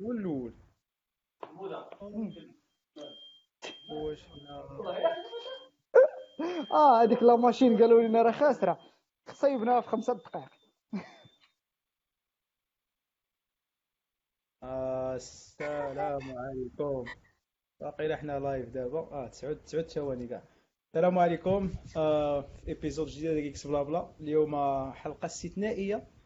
[0.00, 0.52] هو الأول
[3.90, 4.20] واش
[6.72, 8.78] آه هذيك لا ماشين قالوا لنا راه خاسرة.
[9.32, 10.48] صيبناها في خمسة دقائق.
[15.14, 17.04] السلام عليكم.
[17.80, 18.98] باقي حنا لايف دابا.
[18.98, 20.42] آه تسعود تسعود ثواني كاع.
[20.88, 21.70] السلام عليكم.
[21.96, 24.56] آه في ايبيزود جديد ديال إكس بلا بلا اليوم
[24.92, 26.17] حلقة استثنائيه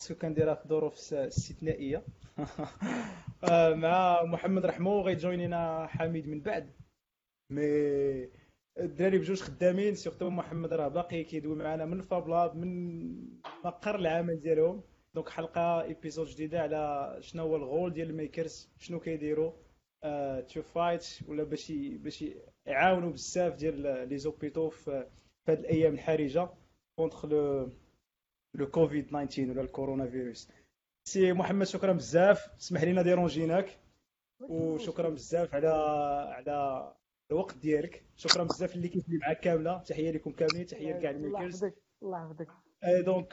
[0.00, 2.04] parce que كنديرها في ظروف استثنائيه
[3.50, 6.70] آه مع محمد رحمو غيجوينينا حميد من بعد.
[7.50, 7.62] mais
[8.78, 12.70] الدراري بجوج خدامين surtout محمد راه باقي كيدوي معنا من fablab من
[13.64, 14.82] مقر العمل ديالهم.
[15.14, 19.52] donc حلقة épisode جديدة على شنو هو الغول ديال ال makers شنو كيديروا.
[20.48, 22.24] to fight ولا باش باش
[22.66, 25.06] يعاونوا بزاف ديال les hôpitaux في
[25.48, 26.48] هاد الأيام الحرجة
[26.96, 27.70] contre le
[28.54, 30.50] le Covid 19 ولا الكورونا فيروس
[31.04, 32.54] سي محمد شكرا بزاف.
[32.58, 33.78] اسمح لينا ديرونجيناك
[34.40, 35.68] وشكرا بزاف على
[36.32, 36.92] على
[37.30, 38.04] الوقت ديالك.
[38.16, 39.78] شكرا بزاف اللي كيف معاك كاملة.
[39.78, 40.66] تحية لكم كاملين.
[40.66, 41.64] تحية لكاع ال makers.
[42.02, 42.48] الله يحفظك.
[42.84, 43.32] أي donc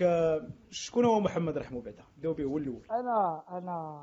[0.70, 2.86] شكون هو محمد رحمو بعدا؟ بداو به هو الأول.
[2.92, 4.02] أنا أنا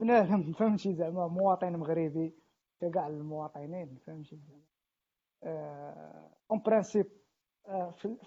[0.00, 1.26] بنادم فهمتي زعما.
[1.28, 2.34] مواطن مغربي.
[2.94, 4.62] كاع المواطنين؟ فهمتي زعما.
[6.50, 7.06] en principe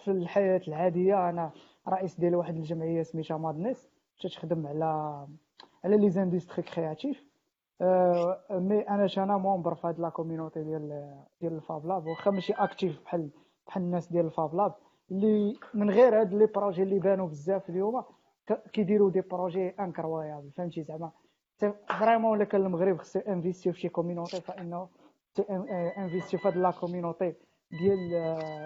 [0.04, 1.52] في الحياة العادية أنا
[1.90, 3.90] رئيس ديال واحد الجمعية سميتها مادنس
[4.22, 4.86] تتخدم على
[5.84, 7.24] على les industries créatives.
[8.52, 12.54] mais أنا أنا membre في هاد la community ديال ديال ال fab lab واخا ماشي
[12.54, 13.30] actif بحال
[13.68, 14.74] بحال الناس ديال ال fab lab
[15.12, 18.04] اللي من غير هاد les projets اللي بانوا بزاف اليوم
[18.74, 21.12] كيديروا des projets incroyables فهمتي زعما؟
[22.00, 24.88] vraiment إلا كان المغرب خصو investir في شي community فإنه
[25.98, 27.34] investir في هاد la community
[27.72, 28.00] ديال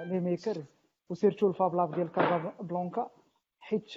[0.09, 0.78] les makers
[1.09, 3.09] و surtout ال fab lab ديال كازا بلانكا
[3.59, 3.89] حيت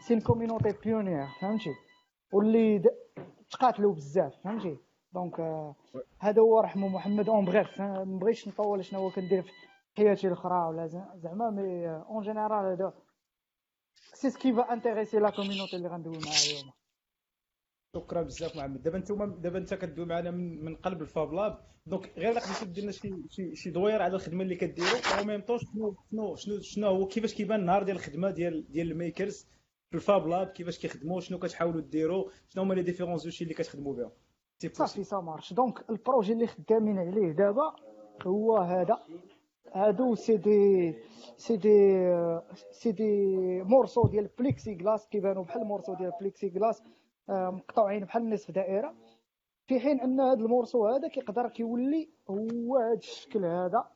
[0.00, 1.74] c'est community pionnière فهمتي
[2.32, 2.82] واللي
[3.50, 4.78] تقاتلوا بزاف فهمتي
[5.12, 5.40] donc
[6.20, 9.52] هذا هو رحمو محمد en bref ما بغيتش نطول شنو هو كندير في
[9.96, 12.92] حياتي الاخرى ولا زعما mais en général هذا
[14.12, 16.72] c'est ce qui va intéresser la community اللي غندوي معاها اليوم
[17.94, 18.82] شكرا بزاف محمد.
[18.82, 21.58] دابا أنتم دابا انت كدوي معنا من, من قلب ال fab lab.
[21.86, 25.40] donc غير تقدر دير لنا شي شي شي دوير على الخدمة اللي كديروا أو ميم
[25.40, 29.46] طون شنو شنو شنو شنو هو كيفاش كيبان النهار ديال الخدمة ديال ديال ال makers
[29.90, 33.54] في ال fab lab؟ كيفاش كيخدموا شنو كتحاولوا ديروا شنو هما les différents دوشي اللي
[33.54, 34.10] كتخدموا بهم؟
[34.72, 37.74] صافي ça marche donc ال projet اللي خدامين عليه دابا
[38.26, 38.98] هو هذا.
[39.74, 40.94] هادو c'est des
[41.36, 41.98] c'est des
[42.70, 43.26] c'est des
[43.62, 46.82] morceaux ديال plexiglas كيبانوا بحال morceaux ديال plexiglas
[47.28, 48.94] مقطوعين بحال نصف دائرة.
[49.66, 53.90] في حين أن هذا ال morceau هذا كيقدر كيولي هو هذا الشكل هذا.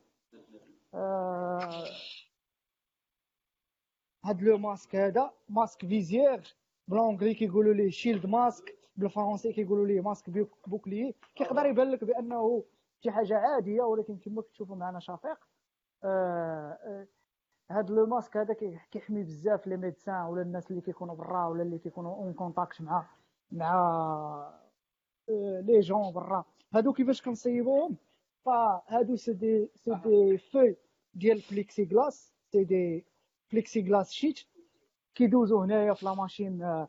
[4.25, 6.57] هاد le masque هذا masque visière
[6.89, 10.31] ب l'anglais كيقولوا ليه shield mask بالفرنسي كيقولوا ليه masque
[10.67, 11.15] bouclier.
[11.35, 12.65] كيقدر يبان لك بأنه
[13.01, 15.39] شي حاجة عادية ولكن كما كتشوفوا معنا شفيق
[16.05, 17.07] آه آه
[17.71, 18.55] هاد le masque هذا
[18.91, 23.07] كيحمي بزاف les médecins ولا الناس اللي كيكونوا برا ولا اللي كيكونوا en contact مع
[23.53, 23.75] مع
[25.29, 26.45] آه les gens برا.
[26.75, 27.97] هادو كيفاش كنصيبوهم؟
[28.45, 30.73] فهادو c'est des c'est des feuilles
[31.15, 33.05] ديال plexiglas c'est des
[33.53, 34.41] plexiglas sheet
[35.15, 36.87] كيدوزو هنايا في la machine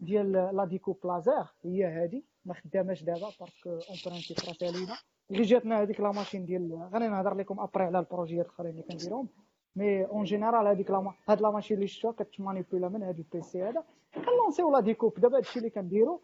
[0.00, 4.96] ديال la découpe laser هي هادي ما خداماش دابا parce qu'en principe راه سالينا
[5.30, 9.28] اللي جاتنا هذيك la machine ديال غادي نهضر لكم après على البروجيات الأخرين اللي كنديرهم
[9.76, 13.62] mais en général هذيك لا هاد la machine اللي شفتوها كتمانيبيولا من هاد ال PC
[13.62, 13.84] هذا
[14.14, 16.20] كنلونسيو la découpe دابا هادشي اللي كنديرو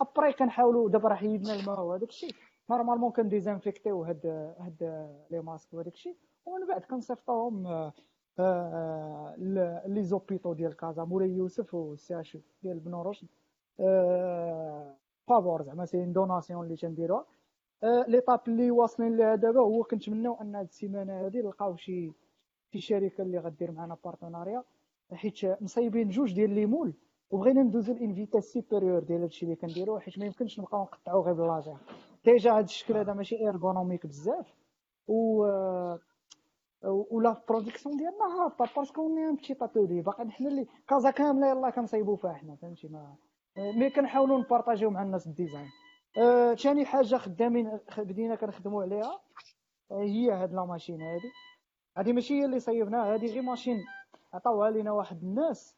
[0.00, 2.34] après كنحاولوا دابا راه حيدنا الماء وهذاك الشيء
[2.70, 4.26] normalement كنديزانفيكتيو هاد
[4.60, 7.92] هاد les masques وهذاك الشيء ومن بعد كنصيفطوهم
[9.86, 13.28] les hôpitaux ديال كازا مولاي يوسف وال CH ديال بن رشد
[15.28, 17.26] فابور زعما c'est donation اللي تنديروها
[17.82, 22.12] l'étape اللي واصلين لها دابا هو كنتمناو ان هاد السيمانه هادي نلقاو شي
[22.72, 24.64] شي شركة اللي غدير معنا partenariat
[25.12, 26.94] حيت مصايبين جوج ديال les moules
[27.30, 31.22] وبغينا ندوزو ل une étape supérieure ديال هادشي اللي كنديرو حيت ما يمكنش نبقاو نقطعو
[31.22, 31.76] غير بال laser
[32.24, 34.54] déjà هاد الشكل هذا ماشي ergonomique بزاف
[35.08, 35.44] و
[37.10, 41.10] و la production ديالنا هابطه parce qu'on est un petit atelier باقي حنا اللي كازا
[41.10, 43.16] كاملة يلاه كنصايبو فيها حنا فهمتي؟ ما
[43.56, 45.68] mais كنحاولوا نبارطاجيو مع الناس ال design
[46.56, 49.20] ثاني أه حاجة خدامين بدينا كنخدموا عليها
[49.92, 51.30] هي هاد la machine هادي.
[51.96, 53.84] هادي ماشي هي اللي صيبناها هادي غير machine.
[54.32, 55.76] عطاوها لينا واحد الناس.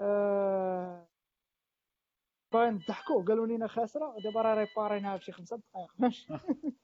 [0.00, 1.08] أه
[2.52, 3.24] باغيين نضحكوا.
[3.24, 4.14] قالوا لنا خاسرة.
[4.24, 6.26] دابا راه ريباريناها شي خمسة دقائق ماشي.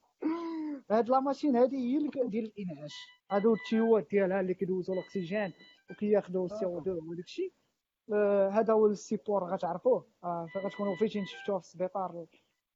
[0.90, 2.94] هاد la machine هادي هي اللي ديال الإنعاش.
[3.30, 5.52] هادو التيوات ديالها اللي كيدوزو الأكسجين
[5.90, 7.52] وكياخذوا ال CO 2 وداك الشيء
[8.12, 10.08] آه، هذا هو ال support غتعرفوه.
[10.24, 12.26] آه، غتكونوا فايتين شفتوه في السبيطار.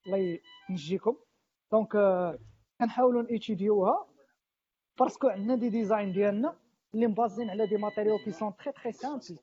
[0.06, 0.40] الله
[0.70, 1.16] ينجيكم.
[1.72, 1.92] donc
[2.80, 4.09] كنحاولوا نيتيديوها
[5.00, 6.56] parce que عندنا des designs ديالنا
[6.94, 9.38] اللي مبازين على des matériaux qui sont très très simples.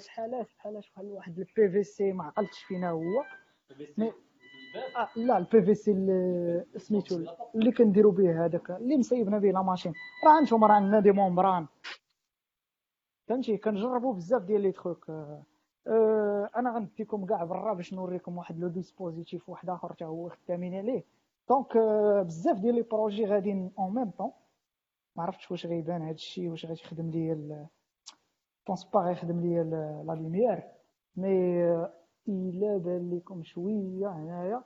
[0.00, 3.24] شحال شحال شحال واحد PVC ما عقلتش فينا هو.
[3.98, 4.12] mais
[4.96, 5.92] آه لا ال PVC
[6.76, 9.92] سميتو اللي كنديروا به هذاك اللي مصيبنا به la machine.
[10.26, 11.66] راه أنتم راه عندنا des membranes
[13.28, 15.10] فهمتي؟ كنجربوا بزاف ديال les trucs.
[15.10, 15.42] آه
[15.86, 20.74] آه أنا غنديكم كاع برا باش نوريكم واحد le dispositif واحد آخر حتى هو خدامين
[20.74, 21.04] عليه.
[21.50, 21.76] donc
[22.26, 24.32] بزاف ديال les projets غاديين en même temps
[25.16, 27.68] ما عرفتش واش غيبان هذا الشيء واش غادي يخدم je
[28.66, 30.62] pense pas غيخدم ليا la lumière
[31.16, 31.64] mais
[32.28, 34.64] الا بان لكم شوية هنايا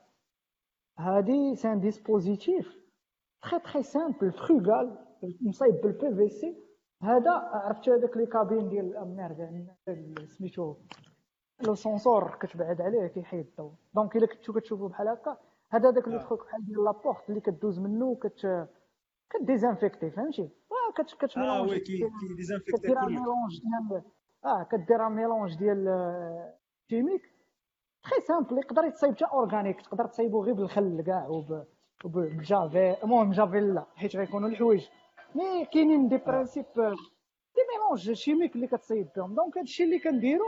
[0.99, 2.75] هادي c'est un dispositif
[3.41, 4.97] très très simple frugal
[5.41, 6.65] مصايب بال PVC
[7.01, 9.55] هذا عرفت هذاك les cabines ديال الامير
[10.27, 10.75] سميتو
[11.61, 15.37] le senseur كتبعد عليه كيحيد الضوء donc الا كنتو كتشوفوا بحال هكا
[15.71, 18.67] هذا داك le truc بحال ديال la porte اللي كدوز منه وكت
[19.29, 20.49] كديزانفيكتي فهمتي؟
[20.97, 24.03] كت كت آه oui كي ديزانفيكتي كدير mélange ديال
[24.45, 25.85] آه كدير mélange ديال
[26.89, 27.21] chimique.
[28.03, 31.27] très simple يقدر يتصايب حتى organique تقدر تصايبو غير بالخل كاع
[32.05, 34.87] وبالجافي المهم جافي لا حيت غيكونوا الحوايج.
[35.35, 39.35] mais كاينين des principes des mélanges chimiques اللي كتصايب بهم.
[39.35, 40.45] donc هادشي اللي كنديرو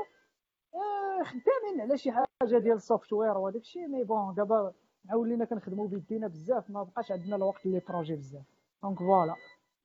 [0.75, 4.73] آه خدامين على شي حاجة ديال ال software وهذاك الشيء mais bon دابا
[5.15, 8.43] ولينا كنخدموا بيدينا بزاف ما بقاش عندنا الوقت les projets بزاف.
[8.83, 9.35] donc voilà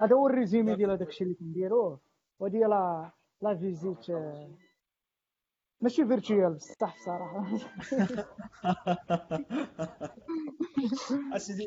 [0.01, 2.01] هذا هو ال résumé ديال هذاك الشيء اللي كنديروه
[2.41, 3.11] وديال la
[3.43, 4.11] la visite
[5.81, 7.47] ماشي virtuelle بصح بصراحة.
[11.37, 11.67] أسيدي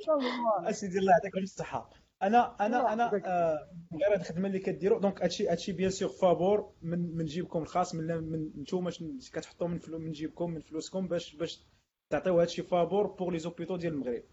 [0.63, 1.89] أسيدي الله يعطيكم الصحة.
[2.23, 6.71] أنا أنا أنا آه غير هاد الخدمة اللي كديروا donc هادشي هادشي bien sûr فابور
[6.81, 8.91] من من جيبكم الخاص من من نتوما
[9.33, 11.65] كتحطوا من من جيبكم من فلوسكم باش باش
[12.09, 14.23] تعطيو هادشي فابور pour les hôpitaux ديال المغرب.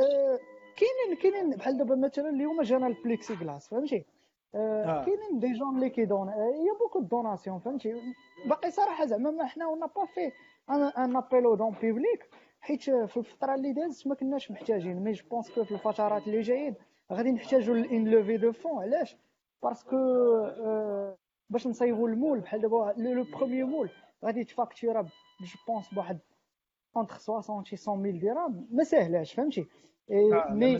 [0.00, 0.38] أه
[0.76, 4.04] كاينين كاينين بحال دابا مثلا اليوم جانا ال plexiglas فهمتي؟
[4.54, 5.04] أه آه.
[5.04, 7.94] كاينين des gens اللي كيدون il y a beaucoup de donations فهمتي؟
[8.46, 10.32] باقي صراحة زعما ما حنا on a pas fait
[10.98, 12.28] un appel aux dons public
[12.60, 15.04] حيت في الفترة اللي دازت ما كناش محتاجين.
[15.04, 16.74] mais je pense que في الفترات اللي جايين
[17.12, 19.16] غادي نحتاجوا ل une levée de fonds علاش؟
[19.62, 19.96] parce que
[21.50, 23.90] باش نصايبوا ال moule بحال دابا le premier moule
[24.24, 25.08] غادي يتفاكتورا je
[25.68, 26.18] pense بواحد
[26.96, 29.66] entre 60 شي 100 mille درهم ما ساهلاش فهمتي
[30.50, 30.78] mais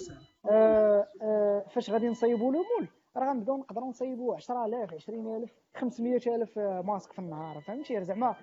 [1.70, 7.60] فاش غادي نصايبوا le moule راه غنبداو نقدروا نصايبوا 10000 20000 500000 masques في النهار
[7.60, 8.34] فهمتي زعما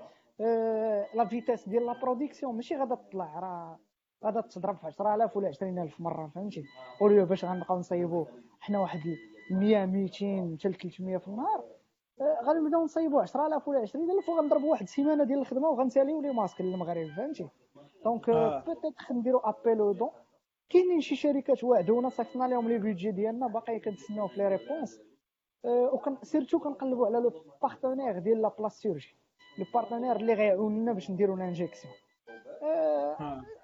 [1.14, 3.80] la vitesse ديال la production ماشي غادا تطلع راه
[4.26, 6.64] غادا تضرب في 10000 ولا 20000 مره فهمتي
[7.02, 8.26] au lieu باش غنبقاو نصايبوا
[8.60, 9.00] حنا واحد
[9.52, 11.64] 100 200 حتى 300 في النهار
[12.44, 17.08] غادي نبداو نصايبوا 10000 ولا 20000 وغنضربوا واحد السيمانه ديال الخدمه وغنساليو les masques للمغرب
[17.18, 17.48] فهمتي
[18.04, 18.30] donc
[18.66, 20.10] peut-être نديرو appel de dons
[20.70, 25.02] كاينين شي شركات واعدونا صيفطنا لهم les budgets ديالنا باقي كنتسناو في les réponses
[25.66, 29.18] و surtout كنقلبوا على les partenaires ديال la plasturgie
[29.60, 31.94] les partenaires اللي غيعاوننا باش نديرو l'injection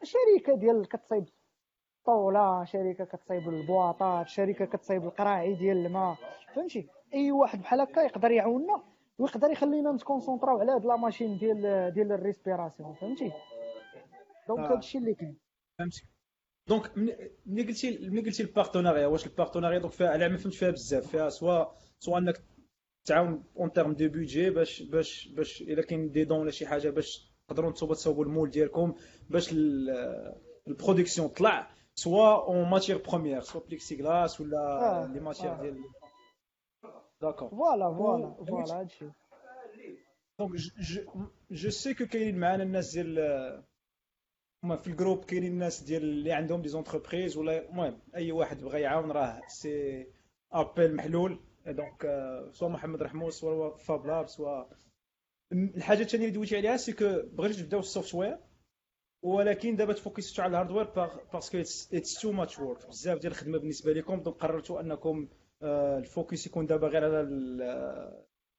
[0.03, 1.25] شركه ديال كتصايب
[2.05, 6.15] طاوله شركه كتصايب البواطات شركه كتصايب القراعي ديال الماء
[6.55, 8.83] فهمتي اي واحد بحال هكا يقدر يعاوننا
[9.19, 13.31] ويقدر يخلينا نتكونسونطراو على هاد la machine ديال ديال ال respiration فهمتي
[14.47, 14.75] donc آه.
[14.75, 15.37] هادشي اللي كاين
[15.80, 16.04] فهمتي
[16.68, 16.97] donc
[17.45, 20.69] ملي قلتي ملي قلتي ال partenariat واش ال partenariat donc فيها على ما فهمت فيها
[20.69, 21.66] بزاف فيها سوا
[21.99, 22.44] سوا انك
[23.06, 26.89] تعاون en termes de budget باش باش باش الا كاين des dons ولا شي حاجة
[26.89, 28.95] باش تقدروا نتوما تصاوبوا ال moule ديالكم
[29.30, 29.54] باش
[30.68, 35.83] ال production طلع soit en matière première soit plexiglas ولا les matières ديال
[37.21, 39.06] d'accord voilà voilà voilà هادشي
[40.39, 40.51] donc
[41.51, 43.63] je sais que كاينين معانا الناس ديال
[44.64, 48.61] هما في ال groupe كاينين الناس ديال اللي عندهم des entreprises ولا المهم أي واحد
[48.64, 50.07] بغى يعاون راه c'est
[50.51, 51.40] appel محلول.
[51.68, 52.07] donc
[52.54, 54.63] soit محمد رحموس soit Fab Lab soit
[55.54, 58.37] الحاجة الثانية اللي دويتي عليها c'est que بغيتو تبداو ال software
[59.23, 60.83] ولكن دابا تفوكسيتو على ال hardware
[61.33, 65.28] parce que it's too much work بزاف ديال الخدمة بالنسبة لكم donc قررتوا أنكم
[65.63, 67.21] ال focus يكون دابا غير على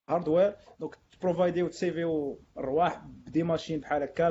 [0.09, 4.31] ال hardware donc تبروفايديو تسيفيو الرواح ب des machines بحال هكا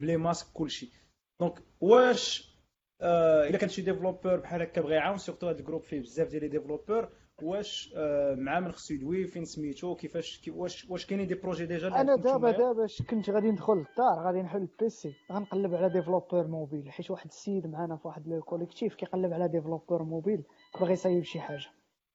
[0.00, 0.92] ب les masques كلشي.
[1.40, 2.56] donc واش
[3.00, 6.28] آه إلا كان شي développeur بحال هكا بغى يعاون surtout هذا ال groupe فيه بزاف
[6.28, 7.08] ديال les développeurs
[7.42, 11.66] واش آه مع من خصو يدوي فين سميتو كيفاش كي واش واش كاينين des projets
[11.66, 16.46] déjà أنا دابا دابا كنت غادي ندخل للدار غادي نحل ال PC غنقلب على développeur
[16.46, 20.44] mobile حيت واحد السيد معنا في واحد ال collectif كيقلب على développeur mobile
[20.80, 21.66] بغى يصايب شي حاجة.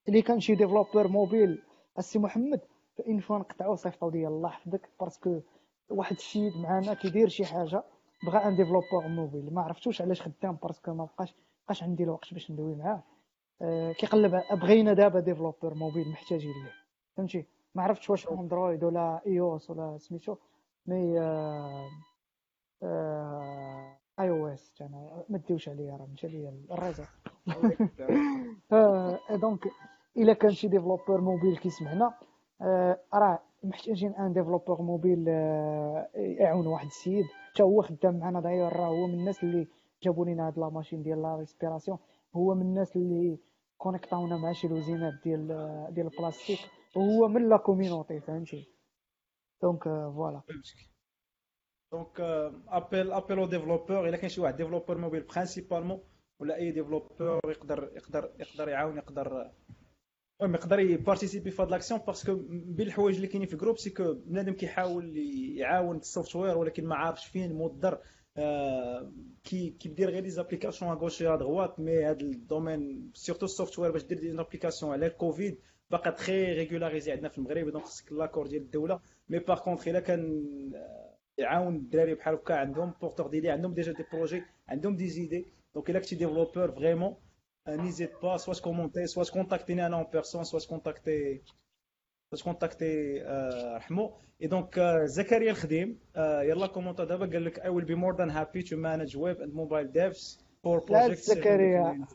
[0.08, 1.62] اللي كان شي développeur mobile
[1.98, 2.60] السي محمد
[2.98, 5.40] فإن فوا نقطعو صيفطو ديال الله حفظك parce que
[5.90, 7.84] واحد السيد معانا كيدير شي حاجة
[8.26, 9.54] بغى un développeur mobile.
[9.54, 11.34] ما عرفتوش علاش خدام parce que ما بقاش
[11.66, 13.02] بقاش عندي الوقت باش ندوي معاه.
[13.62, 16.72] أه كيقلب بغينا دابا développeur mobile محتاجين ليه.
[17.16, 20.36] فهمتي؟ ما عرفتش واش Android ولا iOS ولا سميتو
[20.86, 21.88] mais آه
[22.82, 27.02] آه iOS أنا ما ديوش عليا راه مشى ليا ال réseau
[29.30, 29.60] donc
[30.16, 32.14] إلا كان شي développeur mobile كيسمعنا
[32.62, 37.24] آه، راه محتاجين un développeur mobile آه، يعاون واحد السيد.
[37.52, 39.68] حتى هو خدام معنا داير راه هو من الناس اللي
[40.02, 41.98] جابوا لنا هاد la machine ديال la respiration.
[42.36, 43.38] هو من الناس اللي
[43.78, 45.46] كونيكطاونا مع شي لوزينات ديال
[45.94, 46.58] ديال البلاستيك.
[46.96, 48.68] وهو من la communauté فهمتي؟
[49.62, 50.42] donc voilà.
[51.92, 52.20] donc
[52.68, 56.00] appel appel aux développeurs إلا كاين شي واحد développeur mobile principalement
[56.40, 59.50] ولا أي développeur يقدر يقدر يقدر يعاون يقدر
[60.40, 63.57] المهم يقدر ي participer في هاد l'action parce que بين الحوايج اللي كاينين في ال
[63.57, 65.16] groupe c'est que بنادم كيحاول
[65.56, 67.98] يعاون ال software ولكن ما عارفش فين مودر
[68.36, 69.12] آه
[69.44, 73.44] كي كيدير غير des applications à gauche à droite mais هاد ال domaine surtout ال
[73.46, 75.58] software باش دير des applications على الكوفيد
[75.90, 79.00] باقا très régularisé عندنا في المغرب donc خصك l'accord ديال الدولة.
[79.28, 80.42] mais par contre إلا كان
[81.38, 85.90] يعاون الدراري بحال هكا عندهم porteurs d'idées عندهم déjà des projets عندهم des idées donc
[85.90, 87.14] إلا كنتي développeur vraiment
[87.68, 91.42] n'hésite pas soit commenter soit contacter أنا en personne soit contacter
[92.34, 93.22] soit contacter
[93.76, 98.16] رحمو et donc زكريا الخديم il a commenté دابا قال لك I will be more
[98.16, 102.06] than happy to manage web and mobile devs for projects زكريا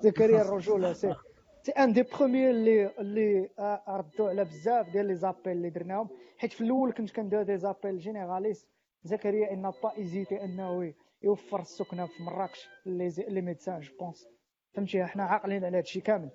[0.00, 1.14] زكريا الرجوله سي
[1.62, 3.50] c'est un des premiers اللي اللي
[3.88, 6.08] ردوا على بزاف ديال les appels اللي درناهم
[6.38, 8.68] حيت في الأول كنت كندير des appels généralistes
[9.04, 14.26] زكريا n'a pas hésité انه يوفر السكنه في مراكش les médecins je pense
[14.74, 16.30] فهمتي حنا عاقلين على هادشي كامل.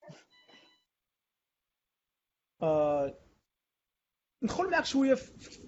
[2.62, 3.18] آه
[4.42, 5.16] ندخل معك شوية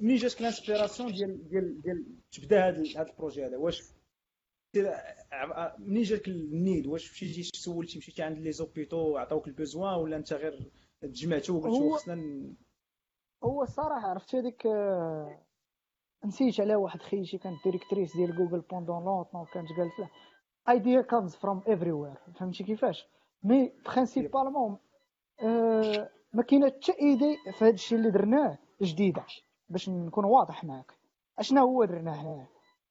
[0.01, 3.83] منين جاتك ال inspiration ديال ديال ديال تبدا هذا هذا ال projet هذا؟ واش
[5.79, 10.17] منين جاتك ال need؟ واش مشيتي سولتي مشيتي عند les hôpitaux عطاوك ال besoin ولا
[10.17, 10.71] انت غير
[11.03, 12.55] تجمعتو وقلتو خصنا
[13.45, 15.43] هو الصراحه عرفت هذيك آه،
[16.25, 20.11] نسيت على واحد خيتي كانت directrice ديال جوجل pendant longtemps كانت قالت له
[20.69, 22.33] idea comes from everywhere.
[22.39, 23.07] فهمتي كيفاش
[23.43, 24.79] mais principalement
[26.33, 29.25] ما كاينة حتى idée في هذا الشيء اللي درناه جديده
[29.69, 30.93] باش نكون واضح معاك
[31.39, 32.47] اشنا هو درنا هنا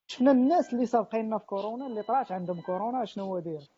[0.07, 3.71] شفنا الناس اللي سابقيننا في كورونا اللي طلعت عندهم كورونا اشنو هو داير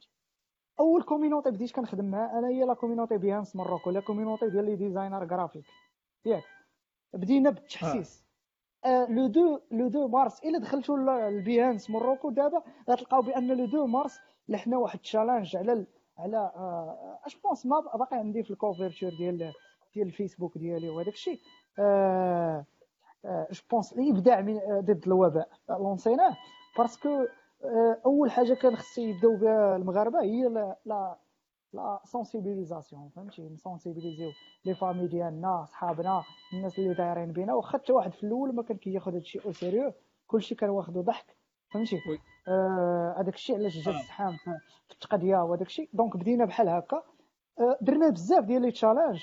[0.80, 4.76] اول communauté بديت كنخدم معاها أنا هي la communauté Behance Morocco la communauté ديال les
[4.76, 5.66] designers graphiques
[6.26, 6.44] ياك
[7.14, 8.21] بدينا بالتحسيس
[8.86, 10.44] le deux le deux mars.
[10.44, 14.20] إلا دخلتوا ال Behance Morocco دابا غتلقاو بأن le deux mars
[14.50, 15.86] لحنا واحد ال challenge على
[16.18, 16.52] على
[17.26, 19.54] je pense ما باقي عندي في ال couverture ديال
[19.96, 21.40] ديال الفيسبوك ديالي وهذاك الشيء.
[23.52, 25.50] je pense الإبداع من ضد الوباء.
[25.70, 26.38] لونسيناه
[26.78, 27.26] parce que
[28.06, 30.50] أول حاجة كان خص يبداو بها المغاربة هي
[30.86, 31.18] لا
[31.74, 34.32] la sensibilisation فهمتي؟ ن sensibiliser
[34.66, 36.24] يو les familles ديالنا صحابنا
[36.54, 37.54] الناس اللي دايرين بينا.
[37.54, 39.94] واخا حتى واحد في الأول ما كان كياخذ هادشي au sérieux
[40.28, 41.38] كلشي كان واخدو ضحك
[41.74, 41.96] فهمتي؟
[42.48, 44.38] آه، هذاك الشيء علاش جا الزحام
[44.88, 45.90] في التقضية وهذاك الشيء.
[45.94, 47.04] donc بدينا بحال هكا.
[47.60, 49.22] آه، درنا بزاف ديال les challenges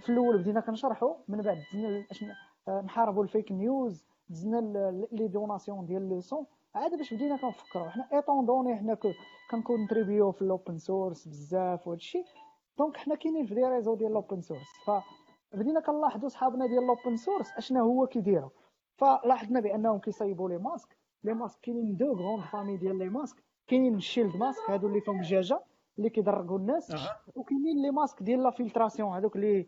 [0.00, 2.34] في الأول بدينا كنشرحوا من بعد دزنا
[2.68, 6.46] آه، نحاربوا ال fake news دزنا les donations ديال le sang.
[6.74, 8.98] عاد باش بدينا كنفكروا حنا étant donné حنا
[9.50, 12.24] كن contribuer يو في ال open source بزاف وهادشي
[12.78, 14.68] donc حنا كاينين في des réseaux ديال ال open source
[15.52, 18.50] فبدينا كنلاحظوا صحابنا ديال ال open source اشنا هو كيديروا
[18.96, 23.94] فلاحظنا بأنهم كيصايبوا les masques les masques كاينين deux grandes familles ديال les masques كاينين
[23.94, 25.60] ال shield mask هادو اللي فيهم الدجاجة
[25.98, 26.90] اللي كيدرقوا الناس.
[27.34, 29.66] وكاينين les masques ديال la filtration هذوك اللي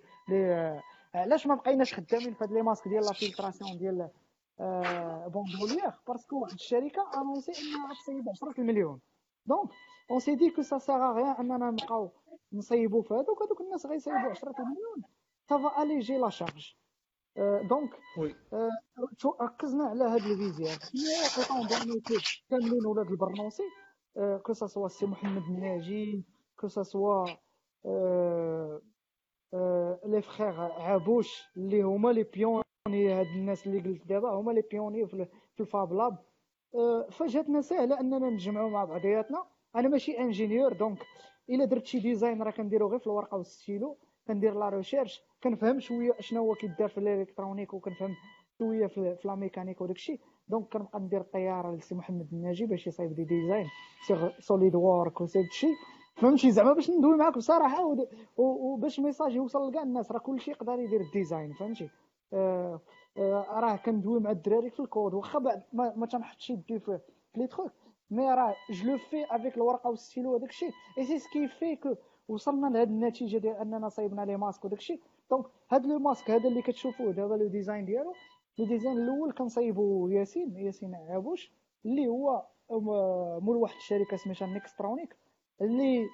[1.14, 4.08] علاش ما بقيناش خدامين في هاد les masques ديال la filtration ديال
[5.28, 9.00] بوندوليير باسكو واحد الشركة انونسي انها غتصيب 10 المليون
[9.46, 9.70] دونك
[10.10, 12.10] اون سي دي كو سا سيغ غيان اننا نبقاو
[12.52, 15.02] نصيبوا في هذوك هذوك الناس غيصيبوا 10 مليون
[15.48, 16.74] سافا اليجي لا شارج
[17.68, 17.90] دونك
[19.40, 22.00] ركزنا على ايطون دون
[22.50, 23.62] كاملين ولاد البرنوسي
[24.42, 26.24] كو سا سوا سي محمد الناجي
[26.60, 27.26] كو سا سوا
[30.04, 35.06] لي فخيغ عابوش اللي هما لي بيون هاد الناس اللي قلت دابا هما les pionniers
[35.06, 35.26] في
[35.60, 36.18] ال fab lab.
[36.74, 39.44] أه، فجاتنا سهلة أننا نجمعوا مع بعضياتنا.
[39.76, 40.98] أنا ماشي ingénieur donc
[41.50, 43.98] إلا درت شي design راه كنديرو غير في الورقة والستيلو.
[44.26, 48.14] كندير la recherche كنفهم شوية شنو هو كيدار في ال électronique وكنفهم
[48.58, 50.20] شوية في, la mécanique وداك الشيء.
[50.48, 53.66] donc كنبقى ندير الطيارة لسي محمد الناجي باش يصايب des designs
[54.38, 55.74] SolidWorks وسيد الشيء
[56.16, 57.96] فهمتي؟ زعما باش ندوي معاك بصراحة
[58.36, 60.12] وباش message يوصل لكاع الناس.
[60.12, 61.88] راه كلشي يقدر يدير ال design فهمتي؟
[62.32, 67.00] راه كندوي مع الدراري في الكود واخا بعد ما, تنحطش يدي في
[67.36, 67.72] les trucs
[68.10, 70.70] mais راه je le fais avec الورقه والستيلو وداك الشيء.
[70.98, 71.94] et c'est ce qui fait que
[72.28, 75.00] وصلنا لهاد النتيجة ديال أننا صايبنا les masques وداك الشيء.
[75.30, 78.12] donc هاد le masque هذا اللي كتشوفوه دابا le design ديالو.
[78.58, 81.52] le design الأول كنصايبو ياسين ياسين عابوش
[81.86, 82.46] اللي هو
[83.40, 85.16] مول واحد الشركة سميتها Nextronic
[85.60, 86.06] اللي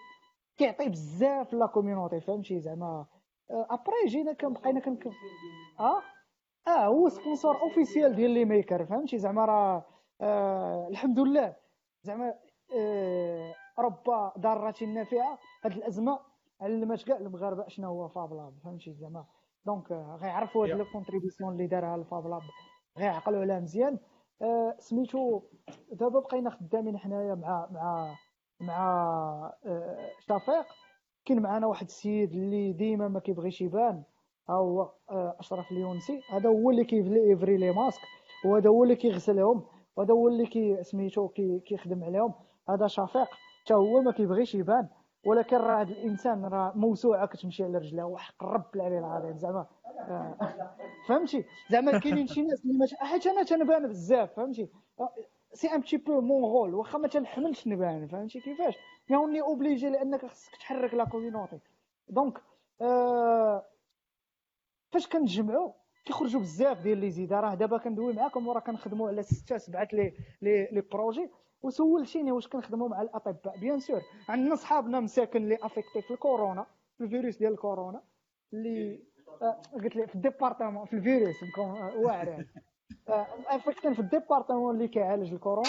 [0.57, 3.07] كيعطي بزاف la community فهمتي؟ زعما
[3.51, 4.99] après آه، جينا كنبقينا كن
[5.81, 6.03] آه؟
[6.67, 9.85] آه هو sponsor officiel ديال les makers فهمتي؟ زعما راه
[10.21, 11.57] آه الحمد لله
[12.03, 12.35] زعما
[12.79, 16.19] آه رب ضاره نافعه هاد الأزمة
[16.61, 19.25] علمت كاع المغاربة شنو هو fablab فهمتي؟ زعما
[19.67, 22.43] donc آه، غيعرفوا هاد ال contribution اللي دارها ال fablab
[22.99, 23.99] غيعقلوا عليها مزيان.
[24.43, 25.43] آه سميتو
[25.93, 28.15] دابا بقينا خدامين حنايا مع مع
[28.61, 28.83] مع
[29.67, 30.67] آه شفيق
[31.29, 34.03] كاين معنا واحد السيد اللي ديما ما كيبغيش يبان.
[34.49, 36.21] ها هو آه أشرف اليونسي.
[36.31, 38.01] هذا هو اللي كي livrer les masques.
[38.45, 39.65] وهذا هو اللي كيغسلهم.
[39.97, 42.35] وهذا هو اللي كي سميتو كي كيخدم عليهم.
[42.69, 43.29] هذا شفيق.
[43.65, 44.89] حتى هو ما كيبغيش يبان.
[45.27, 48.05] ولكن راه هذا الإنسان راه موسوعة كتمشي على رجلها.
[48.05, 49.37] وحق الرب العلي العظيم.
[49.37, 49.67] زعما
[50.01, 50.37] آه،
[51.09, 54.69] فهمتي؟ زعما كاينين شي ناس اللي ما حيت أنا تنبان بزاف فهمتي؟
[55.53, 58.75] سي ان بتي بو مون رول واخا ما تنحملش نبان فهمتي كيفاش؟
[59.11, 61.59] مي اوني اوبليجي لأنك خصك تحرك لا كوميونيتي
[62.09, 62.43] دونك
[62.81, 63.65] آه
[64.93, 65.73] فاش كنتجمعوا
[66.05, 70.13] كيخرجوا بزاف ديال لي زيدا راه دابا كندوي معاكم وراه كنخدموا على ستة سبعة لي
[70.43, 71.31] لي لي بروجي
[71.63, 73.59] وسولتيني واش كنخدموا مع الأطباء.
[73.59, 76.67] بيان سور عندنا صحابنا مساكن اللي افيكتي في الكورونا
[76.99, 78.03] في الفيروس ديال الكورونا
[78.53, 79.03] اللي
[79.43, 81.37] آه قلت لي في الديبارتمون في الفيروس
[81.97, 82.45] واعر
[83.09, 85.69] آه افيكتين في الديبارتمون اللي كيعالج الكورونا.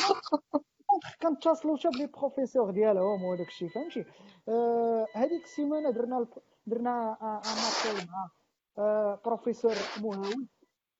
[1.22, 4.06] كنتصلوا حتى بلي بروفيسور ديالهم وداك الشيء فهمتي؟
[4.50, 6.28] آه هذيك السيمانة درنا
[6.68, 8.30] درنا ماركل مع
[8.78, 10.50] آه بروفيسور مهاوي.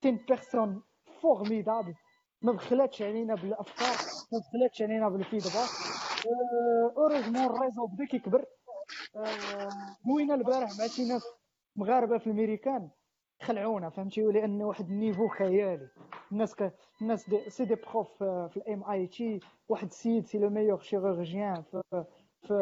[0.00, 0.82] تين بيرسون
[1.22, 1.94] فورميدابل
[2.42, 3.96] ما بخلاتش علينا بالأفكار
[4.32, 5.68] ما بخلاتش علينا بالفيدباك.
[6.96, 8.44] heureusement ال réseau بدا كيكبر.
[10.06, 11.22] دوينا البارح مع شي ناس
[11.76, 12.90] مغاربة في الميريكان
[13.42, 15.88] خلعونا فهمتي؟ لأن واحد ال niveau خيالي.
[16.32, 16.72] الناس ك...
[17.02, 17.50] الناس دي...
[17.50, 21.82] c'est des profs في ال MIT واحد السيد c'est le meilleur chirurgien في
[22.42, 22.54] في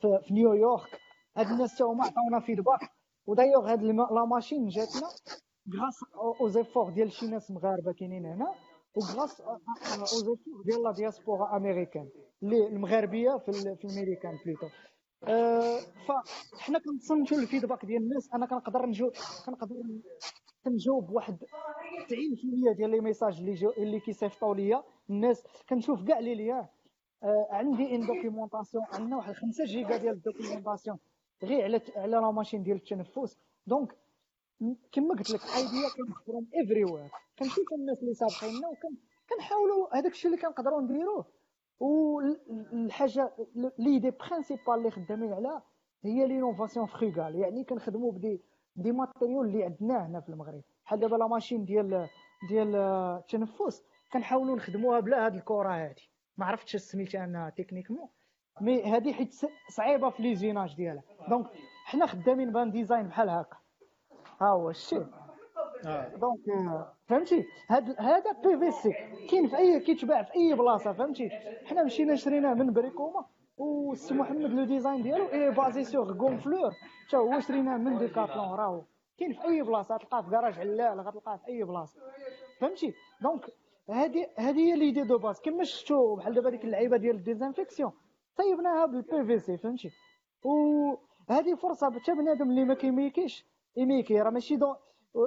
[0.00, 1.00] في, في نيويورك
[1.36, 2.80] هاد الناس تا هما عطاونا feedback
[3.26, 5.08] و d'ailleurs هاد la machine جاتنا
[5.76, 6.00] grâce
[6.40, 8.54] aux efforts ديال شي ناس مغاربة كاينين هنا
[8.94, 12.08] و grâce aux efforts ديال la diaspora américaine
[12.42, 14.68] اللي المغاربية في, في الميريكان plutôt
[15.24, 15.78] أه
[16.58, 18.34] فحنا كنتصنتوا ال feedback ديال الناس.
[18.34, 19.12] أنا كنقدر نجاوب
[19.46, 19.76] كنقدر
[20.64, 24.82] كنجاوب واحد 90% ديال les messages اللي جو اللي كيصيفطوا ليا.
[25.10, 26.66] الناس كنشوف كاع les liens
[27.22, 30.98] أه عندي une documentation عندنا واحد 5 جيجا ديال ال documentation
[31.42, 33.38] غير على على la machine ديال التنفس.
[33.66, 33.96] donc
[34.92, 40.42] كما قلت لك ايديا كنخبرهم افري وير كنشوف الناس اللي سابقيننا وكنحاولوا هذاك الشيء اللي
[40.42, 41.26] كنقدروا نديروه.
[41.80, 43.32] والحاجة
[43.78, 45.62] ليدي برينسيبال اللي خدامين عليها
[46.04, 48.42] هي لينوفاسيون فروغال يعني كنخدموا بدي
[48.76, 50.62] دي ماتيريال اللي عندنا هنا في المغرب.
[50.84, 52.08] بحال دابا لا ماشين ديال
[52.48, 56.10] ديال التنفس كنحاولوا نخدموها بلا هاد الكره هادي.
[56.36, 58.08] ما عرفتش سميتها أنا تكنيكمون
[58.60, 59.34] مي هادي حيت
[59.70, 61.02] صعيبة في ليزيناج ديالها.
[61.28, 61.46] donc
[61.84, 63.56] حنا خدامين ب un design بحال هكا.
[64.40, 65.06] ها هو الشيء.
[66.20, 66.40] donc
[67.06, 68.92] فهمتي؟ هذا هذا PVC
[69.30, 71.28] كاين في أي كيتباع في أي بلاصة فهمتي؟
[71.64, 73.24] حنا مشينا شريناه من بريكوما
[73.56, 76.70] والسي محمد le design ديالو est basé sur Ronfleur.
[77.08, 78.82] حتى هو شريناه من ديكاتلون راهو.
[79.18, 82.00] كاين في أي بلاصة تلقاه في كراج علال غتلقاه في أي بلاصة.
[82.60, 83.44] فهمتي؟ donc
[83.90, 85.40] هذه هذه هي l'idée de base.
[85.40, 87.92] كما شفتوا بحال دابا ديك اللعيبة ديال ال désinfection
[88.36, 89.90] طيبناها بال PVC فهمتي؟
[90.44, 93.46] وهذه فرصة حتى بنادم اللي ما كيميكيش.
[93.78, 94.74] ايميكي راه ماشي دو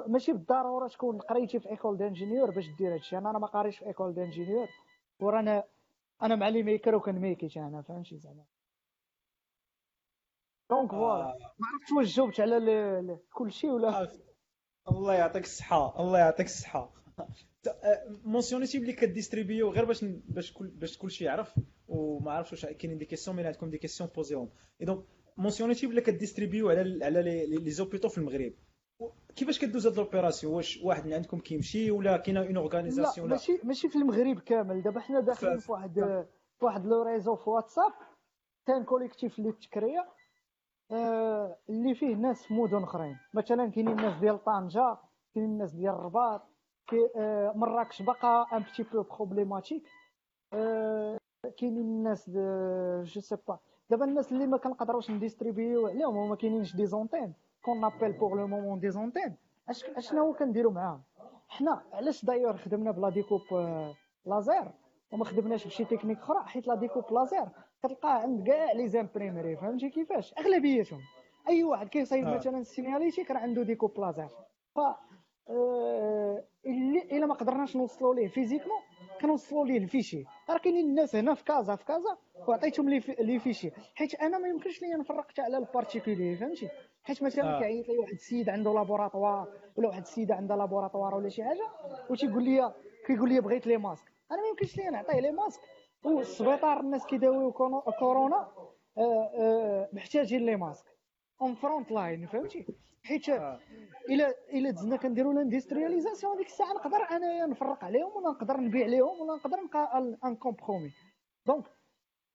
[0.08, 3.18] ماشي بالضرورة تكون قريتي في école d'ingénieurs باش دير هادشي.
[3.18, 4.68] أنا ما قاريش في école d'ingénieurs
[5.20, 5.64] ورانا
[6.22, 8.44] أنا مع les makers وكنميكي أنا فهمتي زعما.
[10.70, 11.24] donc voilà
[11.58, 14.08] ما عرفتش واش جاوبت على كل شيء ولا؟
[14.88, 16.92] الله يعطيك الصحة الله يعطيك الصحة.
[18.24, 23.04] mentionniti بلي كديستريبيو غير باش باش كل باش كلشي يعرف؟ وما عرفتش واش كاينين des
[23.04, 25.04] questions mais عندكم des questions posezيهم et donc
[25.36, 28.52] mentionniti بلي كديستريبيو على على les hôpitaux في المغرب؟
[29.36, 33.58] كيفاش كدوز هاد l'opération؟ واش واحد من عندكم كيمشي ولا كاينة une organisation لا ماشي
[33.64, 34.82] ماشي في المغرب كامل.
[34.82, 35.94] دابا حنا داخلين في واحد
[36.58, 37.92] في واحد le réseau في واتساب.
[38.66, 40.04] كان collectif اللي تكريا
[40.90, 43.16] آه اللي فيه ناس في مدن أخرين.
[43.34, 44.96] مثلا كاينين الناس ديال طنجة
[45.34, 46.42] كاينين الناس ديال الرباط
[47.16, 49.82] آه مراكش بقى ان بتي بو بروبليماتيك
[50.52, 51.18] آه
[51.58, 52.30] كاينين الناس
[53.04, 53.58] جو سي با
[53.90, 58.46] دابا الناس اللي ما كنقدروش نديستريبيو عليهم وما كاينينش دي زونتين كون نابيل بوغ لو
[58.46, 59.36] مومون دي زونتين
[59.68, 61.02] اش اشنا هو كنديروا معاهم
[61.48, 63.40] حنا علاش دايور خدمنا بلا ديكوب
[64.26, 64.70] لازير
[65.12, 67.48] وما خدمناش بشي تكنيك أخرى حيت لا ديكوب لازير
[67.82, 71.00] كتلقاه عند كاع لي زامبريمري فهمتي كيفاش؟ أغلبيتهم.
[71.48, 72.34] أي واحد كيصايب آه.
[72.34, 74.28] مثلا ال signalétique راه عنده découpe laser
[74.74, 74.78] ف
[75.48, 76.44] آه،
[77.12, 78.80] إلا ما قدرناش نوصلوا ليه physiquement
[79.22, 80.24] كنوصلوا ليه les fichiers.
[80.50, 82.16] راه كاينين الناس هنا في كازا في كازا
[82.48, 83.70] وعطيتهم لي في- les fichiers.
[83.94, 86.68] حيت أنا ما يمكنش ليا نفرق حتى على ال particuliers فهمتي؟
[87.04, 87.58] حيت مثلا آه.
[87.58, 91.68] كيعيط لي واحد السيد عنده laboratoire ولا واحد السيده عندها laboratoire ولا شي حاجة
[92.10, 92.74] وتيقول لي
[93.06, 94.04] كيقول لي بغيت les masques.
[94.32, 95.60] أنا ما يمكنش ليا نعطيه les masques.
[96.04, 98.48] والسبيطار الناس كيداويو كورو- كورونا
[98.98, 100.84] آه، آه، محتاجين لي ماسك.
[101.42, 102.66] اون فرونت لاين فهمتي؟
[103.04, 103.60] حيت آه.
[104.10, 109.20] الا الا دزنا كنديروا لاندسترياليزاسيون ديك الساعة نقدر انايا نفرق عليهم ولا نقدر نبيع لهم
[109.20, 110.90] ولا نقدر نبقى ان كومبرومي
[111.46, 111.64] دونك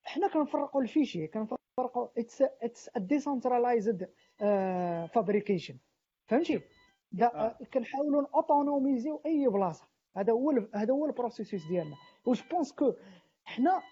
[0.04, 4.08] حنا كنفرقوا الفيشي كنفرقوا اتس اتس ديسنترلايزد
[5.14, 5.78] فابريكيشن
[6.26, 6.60] فهمتي؟
[7.22, 7.58] آه.
[7.74, 9.88] كنحاولوا اوتونوميزيو أي بلاصة.
[10.16, 11.96] هذا هو هذا هو البروسيسوس ديالنا.
[12.26, 12.92] و je pense que
[13.44, 13.82] حنا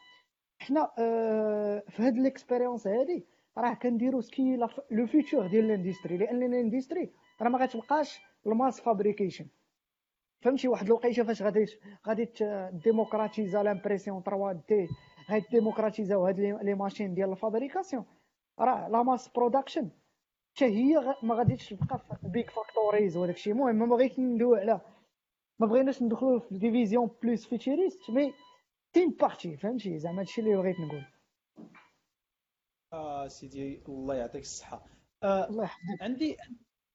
[0.58, 3.26] حنا آه، في هاد l'expérience هادي
[3.58, 4.56] راه كنديروا ce qui
[4.90, 7.10] est le futur ديال ال industry لأن ال industry
[7.42, 9.46] راه ما غتبقاش ال mass fabrication
[10.42, 11.66] فهمتي؟ واحد الوقيته فاش غادي
[12.08, 12.28] غادي
[12.84, 14.88] démocratisa l'impression 3D
[15.30, 18.04] غادي démocratisaو هاد les- machines ديال ال fabrication.
[18.58, 19.90] راه la mass production
[20.56, 23.52] حتى هي ما غاديش تبقى في big factories وداك الشيء.
[23.52, 24.80] المهم ما بغيت ندوي على
[25.58, 28.32] ما بغيناش ندخلوا في ديفيزيون بلوس فيتشريست مي
[28.92, 31.04] تين بارتي فهمتي؟ زعما هادشي اللي بغيت نقول.
[32.92, 34.86] آه سيدي الله يعطيك الصحة.
[35.22, 36.02] آه الله يحفظك.
[36.02, 36.36] عندي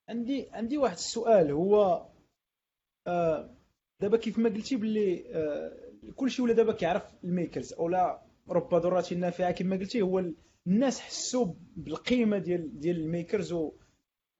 [0.08, 1.50] عندي عندي واحد السؤال.
[1.50, 2.06] هو
[3.06, 3.54] آه
[4.00, 9.14] دابا كيف ما قلتي باللي آه كلشي ولا دابا كيعرف الميكرز أو لا رب ضارة
[9.14, 10.34] نافعة كما قلتي هو ال-
[10.66, 13.72] الناس حسوا بالقيمة ديال ديال الميكرز و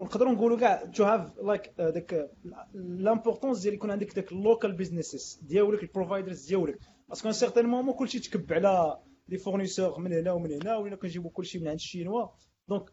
[0.00, 2.30] ونقدروا نقولوا كاع تو هاف لايك داك
[2.74, 6.78] لامبورطونس ديال يكون عندك داك اللوكال بيزنسز ديالك البروفايدرز ديالك.
[7.08, 8.98] باسكو ان سيغتان مومون كلشي تكب على
[9.32, 12.28] لي فورنيسور من هنا ومن هنا ولينا كنجيبوا كلشي من عند الشينوا.
[12.68, 12.92] دونك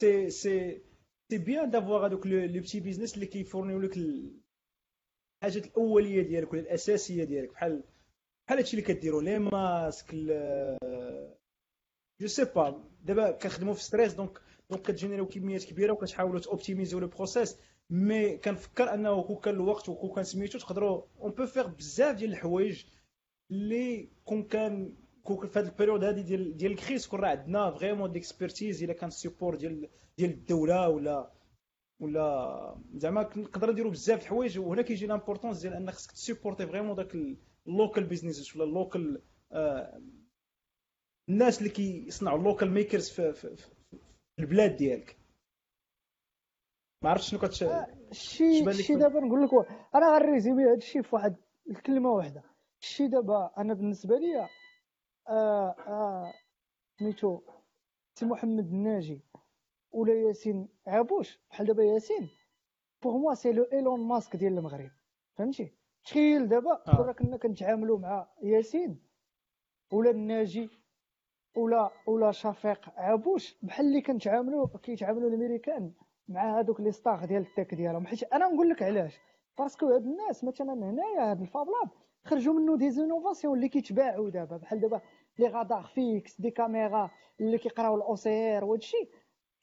[0.00, 0.82] سي سي
[1.30, 7.24] سي بيان دافوار هذوك لي بتي بيزنس اللي كيفورنيو لك الحاجات الأولية ديالك ولا الأساسية
[7.24, 7.52] ديالك.
[7.52, 7.82] بحال
[8.46, 10.14] بحال هادشي اللي كديروا لي ماسك
[12.20, 17.06] جو سي با دابا كنخدموا في ستريس دونك دونك كتجينيريو كميات كبيرة وكتحاولوا توبتيميزيو لو
[17.06, 17.56] بروسيس
[17.90, 22.30] مي كنفكر أنه كون كان الوقت وكون كان سميتو تقدروا اون بو فيغ بزاف ديال
[22.30, 22.84] الحوايج
[23.50, 24.96] اللي كون كان
[25.36, 29.10] كون في هذه البيريود هذه ديال ديال الكريس كون راه عندنا فريمون ديكسبيرتيز إلا كان
[29.10, 29.88] سيبور ديال
[30.18, 31.32] ديال الدولة ولا
[32.00, 34.58] ولا زعما نقدروا نديروا بزاف د الحوايج.
[34.58, 37.14] وهنا كيجي لامبورطونس ديال أنك خصك تسيبورتي فريمون داك
[37.66, 39.22] ال local business ولا ال local
[41.28, 43.66] الناس اللي كيصنعوا ال local makers في, في, في
[44.38, 45.18] البلاد ديالك.
[47.04, 49.50] ما عرفتش شنو كتش لك الشي في- دابا نقول لك
[49.94, 51.36] أنا غن résumer هذا الشيء في واحد
[51.70, 52.42] الكلمة واحدة.
[52.82, 54.48] الشي دابا أنا بالنسبة لي
[55.28, 56.32] آه آه
[56.98, 57.40] سميتو
[58.14, 59.20] سي محمد الناجي
[59.90, 62.28] ولا ياسين عابوش بحال دابا ياسين.
[63.02, 64.90] بوغ موا سي لو ايلون ماسك ديال المغرب.
[65.34, 65.72] فهمتي؟
[66.04, 66.96] تخيل دابا آه.
[66.96, 69.00] كنا كنا كنتعاملوا مع ياسين
[69.92, 70.70] ولا الناجي
[71.56, 75.92] ولا ولا شفيق عابوش بحال اللي كنتعاملوا كيتعاملوا الأمريكان
[76.28, 78.06] مع هذوك لي ستاغ ديال التك ديالهم.
[78.06, 79.18] حيت أنا نقول لك علاش؟
[79.58, 81.90] باسكو هاد الناس مثلا هنايا هاد الفاب لاب
[82.24, 84.56] خرجوا منه دي زينوفاسيون اللي كيتباعوا دابا.
[84.56, 85.00] بحال دابا
[85.38, 89.08] لي غادار فيكس دي كاميرا اللي كيقراو ار وهادشي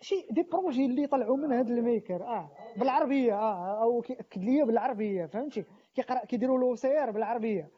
[0.02, 2.24] شي des projets اللي طلعوا من هاد ال makers.
[2.24, 3.34] آه بالعربية.
[3.34, 7.72] آه أو كيأكد ليا بالعربية فهمتي؟ كيقرأ كيديروا سي ار بالعربية.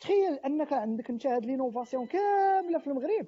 [0.00, 3.26] تخيل أنك عندك أنت هاد l'innovation كاملة في المغرب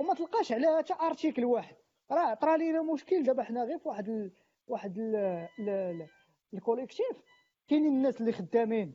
[0.00, 1.76] وما تلقاش عليها حتى article واحد.
[2.10, 3.22] راه طرا لينا مشكل.
[3.22, 4.32] دابا حنا غير في واحد ال...
[4.68, 5.16] واحد ال...
[5.58, 5.68] ال...
[5.68, 6.08] ال...
[6.54, 7.22] ال collectif
[7.68, 8.94] كاينين الناس اللي خدامين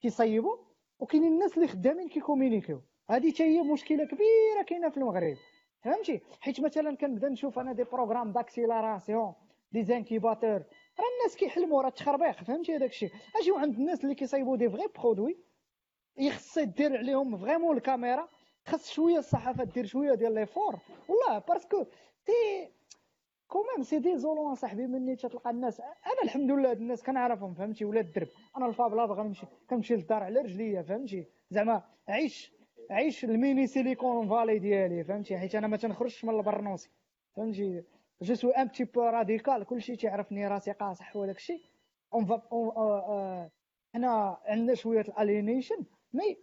[0.00, 0.56] كيصيبوا
[0.98, 2.82] وكاينين الناس اللي خدامين كيكومينيكيو.
[3.10, 5.36] هذه حتى هي مشكلة كبيرة كاينة في المغرب.
[5.82, 9.34] فهمتي؟ حيت مثلا كنبدأ نشوف أنا des programmes d'accélération
[9.72, 10.64] des incubateurs.
[10.98, 14.86] راه الناس كيحلموا راه التخربيق فهمتي هذاك الشيء؟ أجيو عند الناس اللي كيصايبوا des vrais
[14.98, 15.38] produits
[16.16, 18.28] يخص دير عليهم vraiment الكاميرا
[18.66, 21.84] خاص شوية الصحافة دير شوية ديال l'effort والله parce que
[22.26, 22.70] t'es
[23.48, 25.80] quand même c'est désolant صاحبي مني تلقى الناس.
[25.80, 28.28] أنا الحمد لله هاد الناس كنعرفهم فهمتي؟ ولاد الدرب.
[28.56, 32.53] أنا ال fablab غنمشي كنمشي للدار على رجليا فهمتي؟ زعما عيش
[32.90, 36.90] عيش ال mini Silicon Valley ديالي فهمتي؟ حيت أنا ما تنخرجش من البرنوسي
[37.36, 37.84] فهمتي؟
[38.22, 41.62] je suis un petit peu radical كلشي تيعرفني راسي قاصح وداك الشيء.
[42.14, 43.50] enfin
[43.94, 46.36] حنا عندنا شوية ال aliénation mais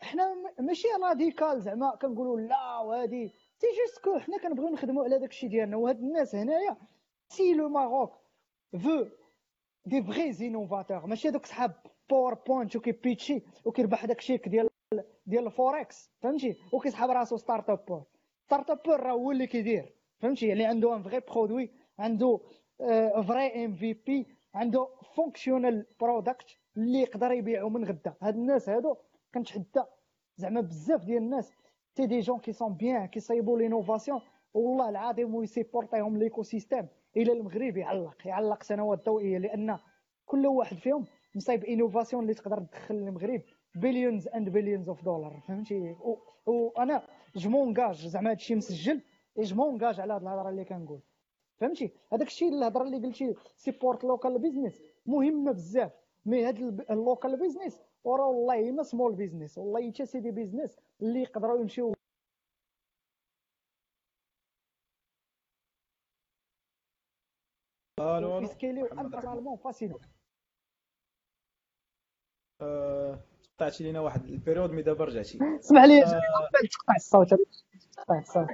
[0.00, 3.32] حنا ماشي radical زعما كنقولوا لا وهادي.
[3.58, 6.76] c'est juste que حنا كنبغيو نخدموا على داك الشيء ديالنا وهاد الناس هنايا
[7.28, 8.12] si le Maroc
[8.72, 9.04] veut
[9.86, 11.74] des vrais innovateurs ماشي دوك صحاب
[12.10, 14.67] PowerPoint وكيبيتشي وكيربح داك ديال
[15.28, 18.04] ديال الفوركس فهمتي؟ وكيسحب راسو start-up
[18.46, 22.40] start-up راه هو اللي كيدير فهمتي؟ يعني عنده un vrai produit عنده
[23.28, 26.46] vrai MVP عنده functional product
[26.76, 28.14] اللي يقدر يبيعو من غدا.
[28.22, 28.96] هاد الناس هادو
[29.34, 29.84] كنتحدى
[30.36, 31.52] زعما بزاف ديال الناس.
[31.94, 34.20] t'as des jeunes qui sont bien كيصايبوا l'innovation
[34.54, 39.78] والله العظيم ويسيبورتيهم l'écosystème إلى المغرب يعلق يعلق سنوات ضوئية لأن
[40.26, 43.42] كل واحد فيهم مصايب innovation اللي تقدر تدخل المغرب.
[43.80, 45.96] billions and billions of dollar فهمتي؟
[46.46, 47.02] وأنا
[47.36, 49.00] je m'engage زعما هادشي مسجل
[49.38, 51.00] je m'engage على هاد الهضرة اللي كنقول.
[51.56, 55.92] فهمتي؟ هذاك الشيء الهضرة اللي قلتي support local business مهمه بزاف.
[56.26, 56.58] mais هاد
[56.90, 61.94] ال local business وراه والله ما small business والله حتى سيدي business اللي يقدروا يمشيو
[68.00, 68.38] ألو
[69.32, 70.00] ألو فاسيلو
[73.58, 75.38] قطعتي لينا واحد البيريود مي دابا رجعتي.
[75.60, 76.06] اسمح لي آه.
[76.06, 77.28] تقطع الصوت
[77.96, 78.46] تقطع الصوت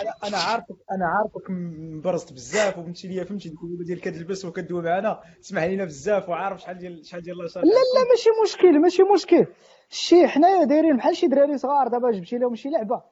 [0.00, 5.20] أنا أنا عارفك أنا عارفك مبرزت بزاف وفهمتي ليا فهمتي الكذوبه ديال كتلبس وكدوي معنا
[5.42, 9.46] تسمح لينا بزاف وعارف شحال ديال شحال ديال الله لا لا ماشي مشكل ماشي مشكل.
[9.90, 13.02] شي حنايا دايرين بحال شي دراري صغار دابا جبتي لهم شي لعبة.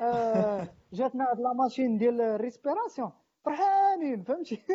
[0.00, 3.12] آه جاتنا هاد لا ماشين ديال ال respiration
[3.44, 4.62] فرحانين فهمتي؟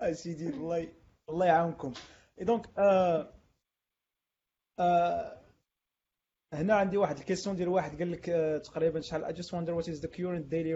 [0.00, 0.88] اسيدي الله
[1.28, 1.92] الله يعاونكم.
[2.38, 3.34] et donc آه
[4.78, 5.42] آه
[6.52, 9.74] هنا عندي واحد ال question ديال واحد قال لك آه تقريبا شحال I just wonder
[9.74, 10.74] what is the current daily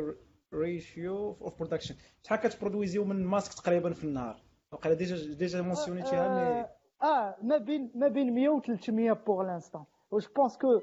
[0.52, 1.94] ratio of production.
[2.22, 4.42] شحال كتبرودويزيو من ماسك تقريبا في النهار؟
[4.72, 6.68] وقيلا déjà déjà مونسيونيتيها mais
[7.02, 10.80] آه ما بين ما بين 100 و 300 pour l'instant و je pense que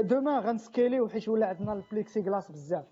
[0.00, 2.86] demain غنسكيليو حيت ولا عندنا البليكسي كلاس بزاف.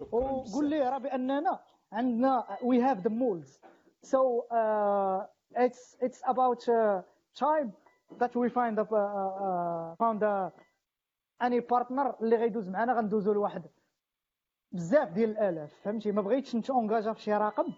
[0.00, 1.60] وقول ليه راه بأننا
[1.92, 3.60] عندنا we have the molds
[4.02, 4.42] so
[5.56, 6.70] it's it's about
[7.34, 7.72] time
[8.18, 8.96] that we find a, uh,
[9.44, 10.52] uh, found a,
[11.42, 13.62] any partner اللي غيدوز معنا غندوزو لواحد.
[14.72, 17.72] بزاف ديال الآلاف فهمتي؟ ما بغيتش نتونجاجا في شي رقم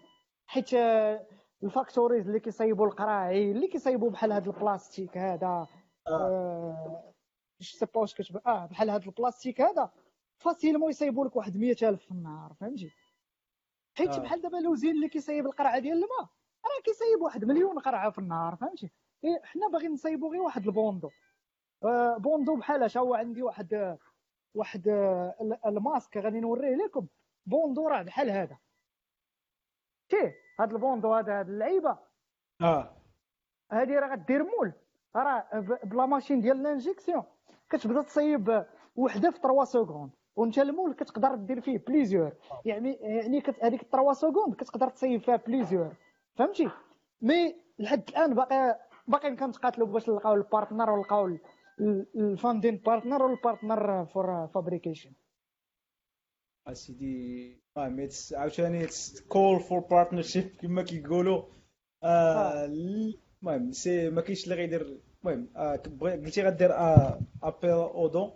[0.47, 1.27] حيت آه،
[1.63, 5.67] ال factories اللي كيصايبوا القراعي اللي كيصايبوا بحال هذا البلاستيك هذا
[6.09, 7.13] آه.
[7.61, 9.91] sais pas واش كتب آه بحال هذا البلاستيك هذا
[10.39, 12.93] facilement يصايبوا لك واحد 100000 في النهار فهمتي؟
[13.95, 14.19] حيت آه.
[14.19, 16.21] بحال دابا l'usine اللي كيصايب القرعة ديال الماء
[16.65, 18.91] راه كيصايب واحد مليون قرعة في النهار فهمتي؟
[19.25, 21.11] إيه حنا باغيين نصايبوا غير واحد ال bandeau.
[21.85, 23.99] آه bandeau بحال هو عندي واحد
[24.55, 27.07] واحد آه، ال- الماسك غادي نوريه لكم.
[27.47, 28.59] bandeau راه بحال هذا.
[30.09, 31.99] شتيه هاد ال bandeau هذا هاد اللعيبة.
[32.61, 32.97] آه.
[33.73, 34.73] هادي راه غدير moule.
[35.17, 35.49] راه
[35.85, 37.23] بلا ماشين ديال l'injection
[37.71, 40.11] كتبدا تصايب وحدة في 3 secondes.
[40.37, 42.33] وانت ال moule كتقدر دير فيه plusieurs
[42.65, 45.97] يعني يعني هذيك 3 secondes كتقدر تصايب فيها plusieurs
[46.35, 46.69] فهمتي؟
[47.23, 51.37] mais لحد الآن باقي باقي كنتقاتلوا باش نلقاو ال partner ونلقاو
[52.17, 55.13] ال funding partner وال partner for fabrication
[56.67, 58.87] اسيدي it's عاوتاني
[59.29, 61.43] call for partnership كما كيقولوا
[62.05, 65.49] المهم سي ما كاينش اللي غيدير المهم
[66.01, 66.71] قلتي غدير
[67.43, 68.31] appel au don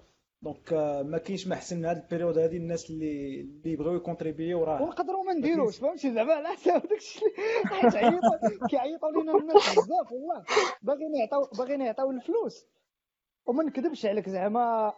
[0.47, 0.73] donc
[1.07, 4.83] ما كاينش ما احسن من هذه ال période هذه الناس اللي اللي يبغيو يكونتريبيو راه
[4.83, 7.21] ونقدروا ما نديروش فهمتي زعما على حساب داكشي
[7.81, 10.45] اللي تعيطوا كيعيطوا لينا الناس بزاف والله
[10.83, 12.67] باغيين يعطيو باغيين يعطيو الفلوس
[13.47, 14.93] وما نكذبش عليك زعما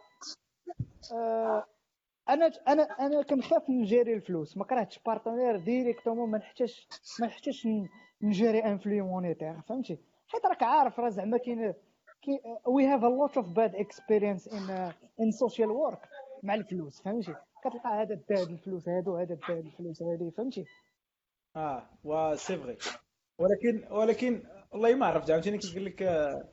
[2.29, 6.87] أنا أنا أنا كنخاف نجيري الفلوس ما كرهتش partenaire directement ما نحتاجش
[7.19, 7.67] ما نحتاجش
[8.21, 11.73] نجيري un flux monétaire فهمتي حيت راك عارف راه زعما كاين
[12.67, 14.69] we have a lot of bad experience in
[15.21, 16.09] in social work
[16.43, 20.65] مع الفلوس فهمتي؟ كتلقى هذا دا هاد الفلوس هادو هذا دا هاد الفلوس هادي فهمتي؟
[21.55, 22.77] آه و c'est vrai.
[23.39, 26.49] ولكن ولكن والله ما عرفت عاوتاني كيقول لك آه،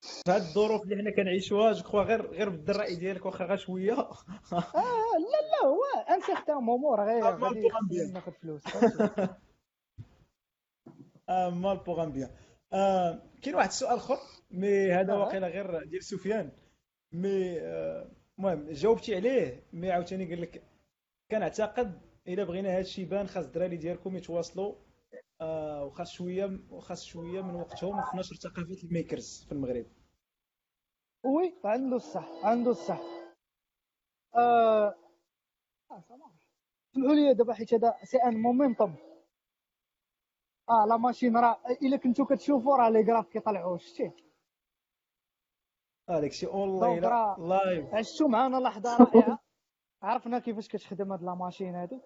[0.00, 3.56] في هاد الظروف اللي حنا كنعيشوها je crois غير غير بد الراي ديالك واخا غير
[3.56, 3.92] شوية.
[4.52, 8.62] آه لا لا هو un certain moment راه غير آه، غادي ناخذ فلوس
[11.28, 12.30] mal pour un bien
[13.46, 14.18] كاين واحد السؤال اخر
[14.50, 15.18] mais هذا آه.
[15.18, 16.52] واقيلا غير ديال سفيان
[17.12, 20.62] mais آه، المهم جاوبتي عليه mais عاوتاني قال لك
[21.30, 24.74] كنعتقد إلا بغينا هذا الشيء يبان خاص الدراري ديالكم يتواصلوا
[25.40, 29.86] آه وخاص شوية وخاص شوية من وقتهم في نشر ثقافه ال makers في المغرب
[31.24, 33.00] oui عنده الصح عنده الصح
[34.34, 34.94] آه
[35.90, 36.26] آه، سامح.
[36.92, 38.96] اسمحوا لي دابا حيت هذا c'est un momentum
[40.70, 44.12] آه la machine راه إلا كنتو كتشوفوا راه les graphes كيطلعوا شتي.
[46.08, 47.00] آه داكشي online
[47.38, 49.38] live عشتو معانا لحظة رائعة.
[50.02, 52.00] عرفنا كيفاش كتخدم هاد la machine هادي.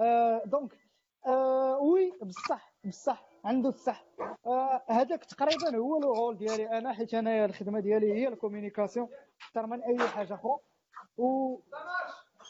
[0.00, 0.78] آه donc
[1.26, 4.04] آه oui بصح بصح عنده الصح.
[4.46, 9.08] آه هذاك تقريبا هو rôle ديالي أنا حيت أنايا الخدمة ديالي هي ال communication
[9.46, 10.58] أكثر من أي حاجة أخرى.
[11.18, 11.56] و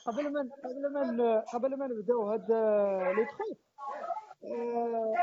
[0.06, 2.52] قبل ما قبل ما قبل ما نبداو هاد
[3.16, 3.58] les trucs
[4.44, 5.14] آه،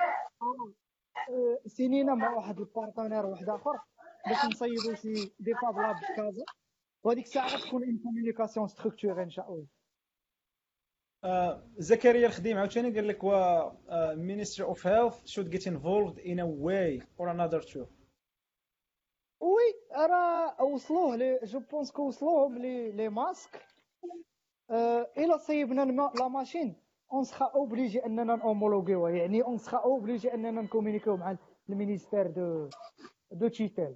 [1.30, 3.80] آه، سينينا مع واحد ال partenaire واحد آخر
[4.28, 6.46] باش نصيبوا شي دي FabLab Casa
[7.04, 9.66] وهذيك الساعة تكون une communication structurée إن شاء الله.
[11.26, 13.32] Uh, زكريا الخديم عاوتاني قال لك و
[13.70, 17.88] uh, of Health should get involved in a way or another too.
[19.40, 23.66] oui راه وصلوه لي je pense que وصلوهم لي les masques
[25.18, 31.18] إلا صيبنا la machine on sera obligé أننا نومولوغيوها يعني on sera obligé أننا نكومونيكيو
[31.18, 31.36] مع
[31.70, 32.70] ال ministère de
[33.32, 33.96] de tutelle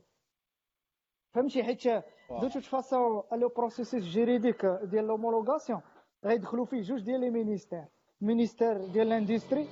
[1.34, 1.88] فهمتي؟ حيت
[2.30, 5.82] de toute façon le processus juridique ديال l'homologation
[6.26, 7.86] غيدخلوا فيه جوج ديال les ministères
[8.22, 9.68] ال ministère ديال ال industrie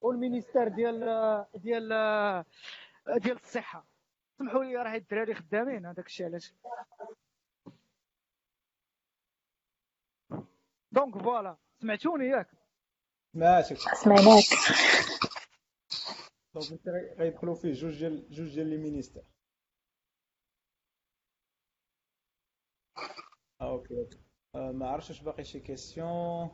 [0.00, 1.00] وال ministère ديال
[1.54, 1.88] ديال
[3.16, 3.86] ديال الصحة.
[4.38, 6.54] سمحوا لي راه الدراري خدامين هذاك الشيء علاش.
[10.92, 11.56] donc voilà
[12.22, 12.63] ياك.
[13.34, 13.74] ماشي.
[13.74, 14.44] سمعناك
[16.54, 16.80] donc
[17.18, 19.22] غيدخلوا فيه جوج ديال جوج ديال les ministères.
[23.60, 24.18] okay okay.
[24.54, 26.50] ما عرفتش واش باقي شي question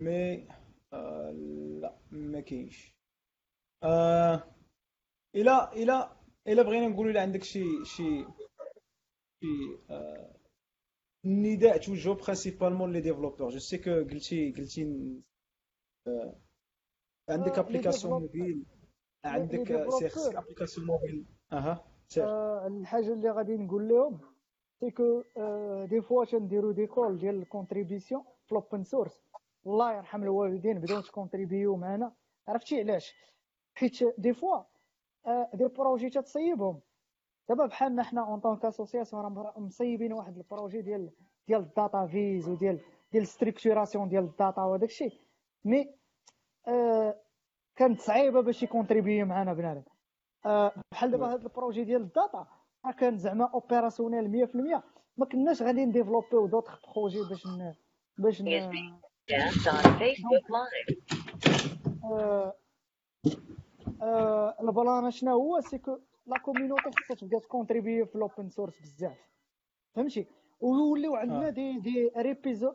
[0.00, 0.48] mais
[0.92, 1.30] آه
[1.80, 2.94] لا ما كاينش.
[3.82, 4.54] آه
[5.34, 8.24] إلى إلى إلى بغينا نقولوا إلى عندك شي شي
[9.40, 10.34] شي آه
[11.24, 15.33] نداء توجهو principalement les développeurs je sais que قلتي قلتي آه
[17.28, 18.66] عندك application mobile؟
[19.24, 21.84] عندك سي application mobile؟ أها
[22.66, 24.20] الحاجة اللي غادي نقول لهم
[24.80, 25.22] c'est que
[25.84, 29.24] des fois تنديرو des calls ديال ال contribution في ال open source
[29.66, 32.12] الله يرحم الوالدين بداو تكونتريبيو معنا.
[32.48, 33.14] عرفتي علاش؟
[33.74, 34.62] حيت des fois
[35.54, 36.80] des projets تتصيبهم.
[37.48, 41.10] دابا بحالنا حنا en tant qu'association راه مصيبين واحد ال projet ديال
[41.48, 42.80] ديال ال data viz وديال
[43.12, 45.23] ديال structuration ديال ال data وداك الشيء.
[45.64, 45.94] mais
[46.68, 47.20] آه
[47.76, 49.82] كانت صعيبة باش يكونتريبيو معنا بنادم.
[50.46, 52.46] آه بحال دابا هذا ال projet ديال ال data
[52.86, 54.82] راه كان زعما opérationnel 100%
[55.16, 57.74] ما كناش غادي نديفلوبيو d'autres projets باش ن...
[58.18, 58.48] باش ن...
[62.04, 62.54] آه...
[64.02, 64.56] آه...
[64.60, 68.80] ال plan شنو هو؟ c'est que la community خصها تبدا تكونتريبي في ال open source
[68.80, 69.18] بزاف.
[69.94, 70.26] فهمتي؟
[70.60, 72.68] ويوليو عندنا des des repos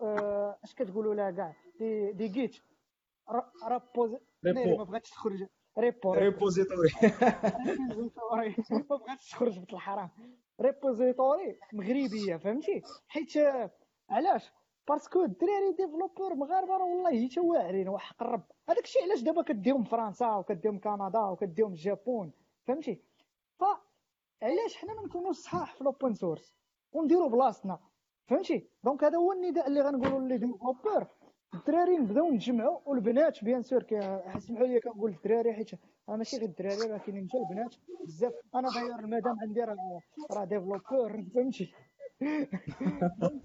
[0.63, 2.56] اش كتقولوا لها كاع؟ des des git
[3.63, 4.15] repos
[4.78, 5.46] ما بغاتش تخرج.
[5.78, 6.89] repo repository.
[8.72, 10.10] ما بغاتش تخرج بنت الحرام.
[10.62, 13.38] repository مغربية فهمتي؟ حيت
[14.10, 14.52] علاش؟
[14.88, 18.44] parce que الدراري développeurs مغاربة راه والله حتى واعرين وحق الرب.
[18.70, 22.32] هذاك الشيء علاش دابا كديهم فرنسا وكديهم كندا وكديهم الجابون
[22.68, 23.02] فهمتي؟
[23.60, 23.63] ف
[24.42, 26.56] علاش حنا ما نكونوش صحاح في ال open source
[26.92, 27.80] ونديرو بلاصتنا
[28.28, 31.08] فهمتي؟ donc هذا هو النداء اللي غنقولوا les développeurs
[31.54, 33.86] الدراري نبداو نتجمعوا والبنات bien sûr
[34.38, 35.72] اسمحوا لي كنقول الدراري حيت
[36.10, 38.34] أنا ماشي غير الدراري راه كاينين حتى البنات بزاف.
[38.56, 41.74] أنا داير المدام عندي راه راه développeur فهمتي؟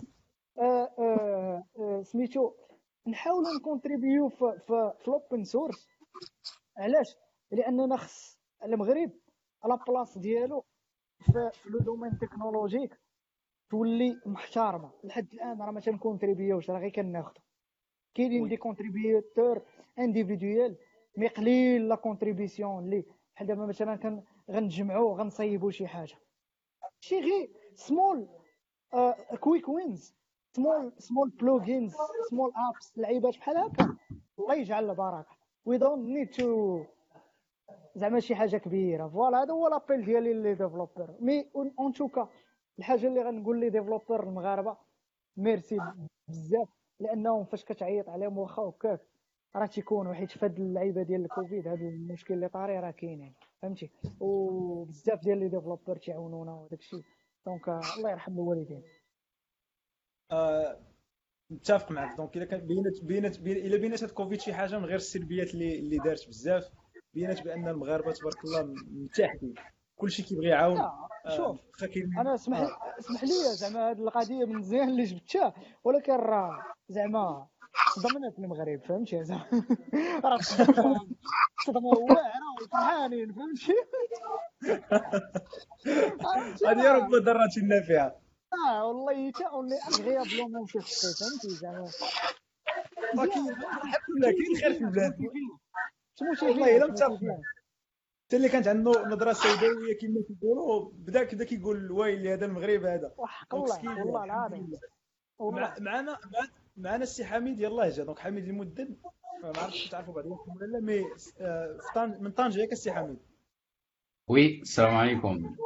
[0.59, 2.53] آه، آه، سميتو
[3.09, 5.89] نحاولوا نكونتريبيو في في, ال open source
[6.79, 7.17] علاش؟
[7.51, 9.11] لأننا خص المغرب
[9.63, 10.65] على place ديالو
[11.19, 13.01] في le domaine technologique
[13.71, 14.91] تولي محترمة.
[15.05, 17.44] لحد الآن راه ما تنكونتريبيوش راه غير كناخذ
[18.15, 19.63] كاينين des contributeurs
[19.99, 20.77] individuels
[21.17, 26.17] mais قليل la contribution اللي بحال دابا مثلا كان غنجمعوا غنصيبوا شي حاجة.
[27.01, 28.29] شي غير small
[29.41, 30.15] quick wins
[30.57, 31.95] small small plugins
[32.31, 33.97] small apps لعيبات بحال هكا.
[34.39, 36.81] الله يجعل البركه we don't need to
[37.97, 39.09] زعما شي حاجة كبيرة.
[39.09, 42.29] voilà هذا هو l'appel ديالي les développeurs mais en tout cas
[42.79, 44.77] الحاجة اللي غنقول les développeurs المغاربة
[45.37, 45.79] ميرسي
[46.29, 46.69] بزاف.
[47.05, 49.01] لأنهم فاش كتعيط عليهم واخا هكاك
[49.57, 53.91] راه تيكونوا حيت فهاد اللعيبة ديال الكوفيد هذا المشكل اللي طاري راه كاينين فهمتي؟
[54.21, 57.03] وبزاف ديال les développeurs تيعاونونا وداك الشيء
[57.47, 58.83] donc الله يرحم الوالدين.
[60.31, 60.81] آه،
[61.51, 64.97] متفق معك donc إلا كان بينت بينت إلا بينت هاد كوفيد شي حاجة من غير
[64.97, 66.71] السلبيات اللي اللي دارت بزاف
[67.15, 69.55] بينت بأن المغاربة تبارك الله متحدين
[69.97, 70.79] كلشي كيبغي يعاون.
[70.79, 71.61] آه، شوف
[72.21, 72.59] أنا اسمح
[72.99, 77.47] اسمح لي زعما هاد القضية من مزيان اللي جبتها ولكن راه زعما
[77.95, 79.45] صدمنا في المغرب فهمتي؟ زعما
[80.25, 80.39] راه
[81.67, 83.75] صدمة واعرة وفرحانين فهمتي؟
[86.67, 88.21] هذه رب ضرات النافعه
[88.69, 91.89] آه والله حتى اونلي أغياب لو مون في فهمتي زعما؟
[93.19, 95.19] ولكن الحمد لله كاين خير في البلاد.
[96.43, 97.21] والله إلا متفق
[98.35, 103.15] حتى اللي كانت عنده نظرة سوداوية كما كيقولوا بدا كدا كيقول ويلي هذا المغرب هذا.
[103.19, 104.71] وحق الله مسكين، والله العظيم.
[105.81, 108.05] معنا مع- معنا السي حميد يلاه جا.
[108.05, 108.97] donc حميد المدن.
[109.43, 111.05] ما عرفتش تعرفوا بعضكم ولا لا mais
[111.41, 111.79] آه،
[112.21, 113.19] من طنجة ياك السي حميد.
[114.29, 115.57] oui السلام عليكم.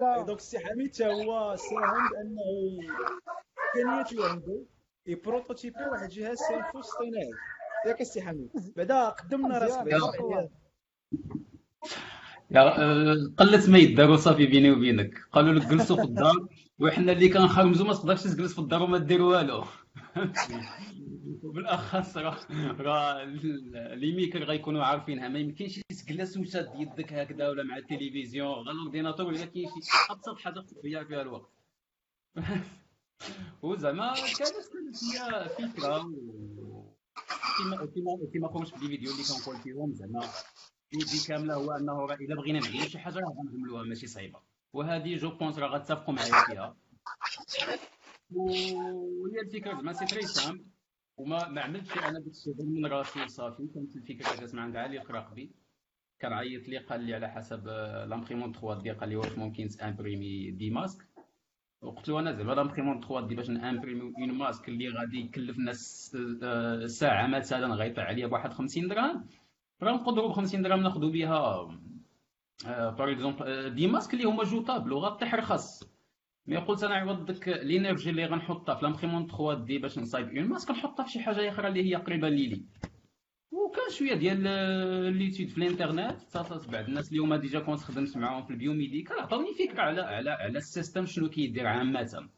[0.00, 2.42] donc السي حميد حتى هو ساهم بأنه
[3.76, 4.62] امكانيات اللي عنده
[5.06, 7.30] ي prototyper واحد الجهاز تنفس اصطناعي
[7.86, 8.72] ياك السي حميد.
[8.76, 10.40] بعدا قدمنا راسك مزيان، بعدا والله.
[10.40, 10.50] يا آه،
[13.38, 15.18] قلت ما يداروا صافي بيني وبينك.
[15.32, 16.48] قالوا لك جلسوا في الدار
[16.78, 19.64] وحنا اللي كنخرمزوا ما تقدرش تجلس في الدار وما دير والو.
[21.42, 22.38] وبالاخص راه
[22.80, 23.24] راه
[23.94, 25.28] les makers غيكونوا عارفينها.
[25.28, 28.54] ما يمكنش تجلس وشاد يدك هكذا ولا مع التلفزيون.
[28.54, 31.50] غير ال ordinateur ولا كاين شي أبسط حاجة تضيع فيها الوقت.
[33.62, 36.02] وزعما كانت هي فكرة
[37.58, 40.20] كما كما كما قلت في الفيديو اللي كنقول فيهم زعما
[41.02, 44.40] ال idée كاملة هو أنه راه الا بغينا نعيشوا شي حاجة راه غنعملوها ماشي صعيبة.
[44.72, 46.76] وهذه je pense راه غتفقوا معايا فيها.
[48.30, 50.64] وهي الفكرة زعما c'est très simple
[51.16, 53.68] وما ما عملتش أنا داك الشيء من راسي وصافي.
[53.74, 55.50] كانت الفكرة جات من عند علي القراقبي
[56.18, 57.66] كان عيط لي قال لي على حسب
[58.08, 61.08] l'imprimante 3D قال لي واش ممكن ت imprimer des masques.
[61.82, 65.72] وقلت له أنا زعما l'imprimante 3D باش ن imprimer un masque اللي غادي يكلفنا
[66.42, 69.26] آه، ساعه مثلا غيطلع عليا بواحد 50 درهم.
[69.84, 71.68] راه نقدروا ب 50 درهم ناخذوا بها
[72.90, 75.94] par exemple des masques اللي هما jetables وغطيح رخص
[76.46, 80.70] mais قلت أنا عوض ديك l'énergie اللي غنحطها في l'imprimante 3D باش نصايب un masque
[80.70, 82.64] نحطها في شي حاجة أخرى اللي هي قريبة ليلي.
[83.52, 84.40] وكان شوية ديال
[85.16, 89.18] l'étude في الإنترنت اتصلت بعض الناس اللي هما déjà كنت خدمت معاهم في ال biomédical
[89.20, 92.28] عطاوني فكرة على على على ال système شنو كيدير عامة.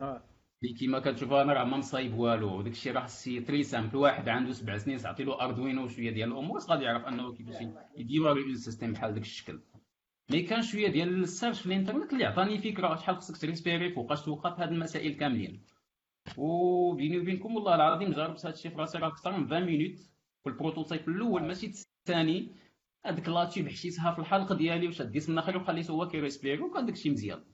[0.00, 0.22] آه.
[0.62, 2.58] اللي كيما كتشوف أنا راه ما مصايب والو.
[2.58, 6.32] وداك الشيء راه c'est très simple واحد عنده سبع سنين تعطي له Arduino وشوية ديال
[6.32, 7.56] الأمور غادي يعرف أنه كيفاش
[7.96, 9.60] يدير un système بحال داك الشكل
[10.30, 13.94] mais كان شوية ديال ال search في الإنترنت اللي عطاني فكرة شحال خصك ت respirer
[13.94, 15.62] فوقاش توقف هاد المسائل كاملين.
[16.36, 19.98] وبيني وبينكم والله العظيم جربت هاد الشيء في راسي راه أكثر من 20 minutes
[20.42, 22.52] في ال prototype الأول ماشي الثاني
[23.06, 26.86] هذيك la tube حشيتها في الحلق ديالي وشديت من اخر وخليته هو كي respirer وكان
[26.86, 27.44] داكشي مزيان.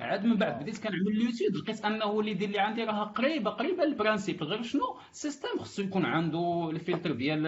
[0.00, 3.84] عاد من بعد بديت كنعمل اليوتيوب لقيت أنه اللي يدير اللي عندي راه قريبه قريبه
[3.84, 7.42] لل principe غير شنو؟ ال système خصو يكون عنده الفلتر ديال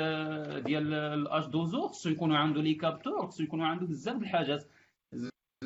[0.65, 4.65] ديال ال H2O خصو يكون عنده les capteurs خصو يكون عنده بزاف د الحاجات.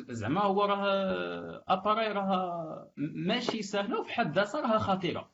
[0.09, 5.29] زعما هو راه appareil راه ماشي سهله وفي حد ذاتها راه خطيرة.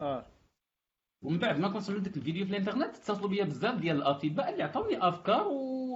[0.00, 0.26] آه.
[1.22, 5.08] ومن بعد ما كنت ديك الفيديو في الإنترنت اتصلوا بيا بزاف ديال الأطباء اللي عطاوني
[5.08, 5.46] أفكار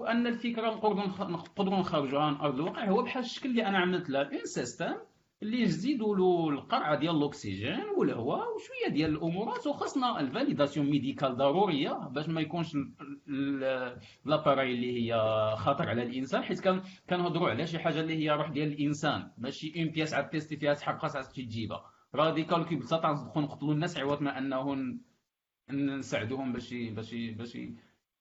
[0.00, 2.88] وان الفكرة نقدروا نخ- نقدروا نخرجوها عن أرض الواقع.
[2.88, 4.94] هو بحال الشكل اللي أنا عملت له un système
[5.42, 11.92] اللي نزيدوا له القرعة ديال الأكسجين والهواء وشوية ديال الأمورات وخاصنا ال validation médicale ضرورية
[11.92, 12.76] باش ما يكونش
[14.24, 15.14] l'appareil اللي هي
[15.56, 19.30] خطر على الإنسان حيت كان كنهضروا على شي حاجة اللي هي روح ديال الإنسان.
[19.38, 21.84] ماشي une pièce عاد ت tester فيها تحرقها عاد تمشي تجيبها.
[22.14, 24.76] راه des calculs ببساطه ندخلوا نقتلوا الناس عوض ما أنه
[25.70, 27.58] نساعدوهم باش باش باش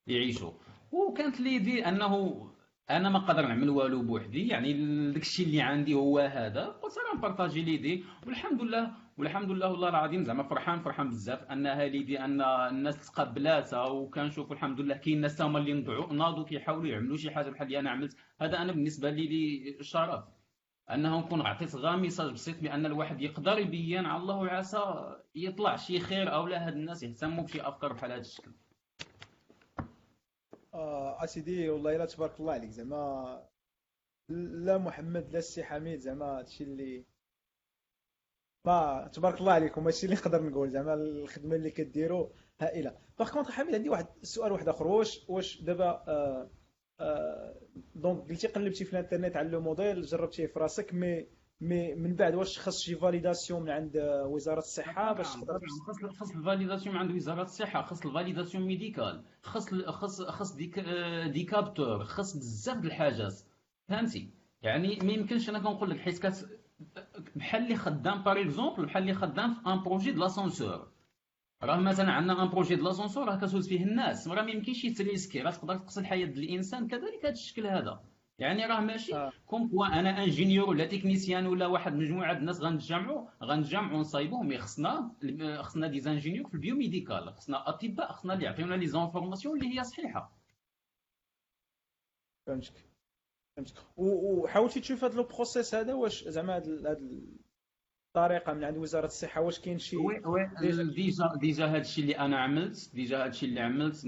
[0.08, 0.52] يعيشوا
[0.92, 2.46] وكانت l'idée أنه
[2.90, 4.74] أنا ما قادر نعمل والو بوحدي يعني
[5.12, 6.66] داك الشيء اللي عندي هو هذا.
[6.66, 11.44] قلت أنا ن partager l'idée والحمد لله والحمد لله والله العظيم زعما فرحان فرحان بزاف
[11.44, 13.86] أنها l'idée أن الناس تقبلاتها.
[13.86, 17.80] وكنشوف الحمد لله كاين ناس هما اللي نضعوا ناضوا كيحاولوا يعملوا شي حاجة بحال اللي
[17.80, 18.18] أنا عملت.
[18.42, 20.24] هذا أنا بالنسبة لي لي شرف.
[20.92, 26.34] أنه نكون عطيت message بسيط بأن الواحد يقدر يبين على الله وعسى يطلع شي خير
[26.34, 26.68] أو لا.
[26.68, 28.52] هاد الناس يهتموا بشي أفكار بحال هذا الشكل.
[30.74, 32.70] آه آسيدي والله إلا تبارك الله عليك.
[32.72, 33.46] زعما
[34.66, 37.06] لا محمد لا السي حميد زعما هادشي اللي
[38.66, 42.98] ما تبارك الله عليكم هادشي اللي نقدر نقول زعما الخدمة اللي كديروا هائلة.
[43.20, 44.88] par contre حميد عندي واحد السؤال واحد آخر.
[44.88, 46.50] واش واش دابا آه
[47.00, 47.56] آه
[47.96, 51.28] donc قلتي قلبتي في الإنترنت على le modèle جربتيه في راسك مي
[51.62, 56.32] مي من بعد واش خاص شي validation من عند وزارة الصحة باش تقدر خاص خاص
[56.36, 60.80] ال validation من عند وزارة الصحة خاص ال validation médicale خاص خاص خاص ديك
[61.34, 63.34] des capteurs خاص بزاف د الحاجات.
[63.88, 64.30] فهمتي؟
[64.62, 66.50] يعني ما يمكنش أنا كنقول لك حيت كت
[67.36, 70.88] بحال اللي خدام par exemple بحال اللي خدام في un projet de l'ascenseur
[71.64, 74.28] راه مثلا عندنا un projet de l'ascenseur راه كتوز فيه الناس.
[74.28, 76.88] راه ما يمكنش يت risquer راه تقدر تقصد الحياة ديال الإنسان.
[76.88, 78.04] كذلك هذا الشكل هذا.
[78.40, 79.16] يعني راه ماشي.
[79.16, 79.32] آه.
[79.46, 85.12] comme quoi أنا ingénieur ولا technicien ولا واحد مجموعة الناس غنتجمعوا غنتجمعوا ونصايبوهم mais خصنا
[85.62, 89.84] خصنا des ingénieurs في ال biomédical خصنا أطباء خصنا اللي يعطيونا les informations اللي هي
[89.84, 90.32] صحيحة.
[92.48, 92.74] فهمتك.
[93.58, 93.74] فهمتك.
[93.98, 96.68] وحاولتي تشوف هذا le process هذا واش زعما هاد
[98.16, 102.18] الطريقة من عند وزارة الصحة واش كاين شي oui oui déjà- déjà هذا الشيء اللي
[102.20, 104.06] أنا عملت déjà هذا الشيء اللي عملت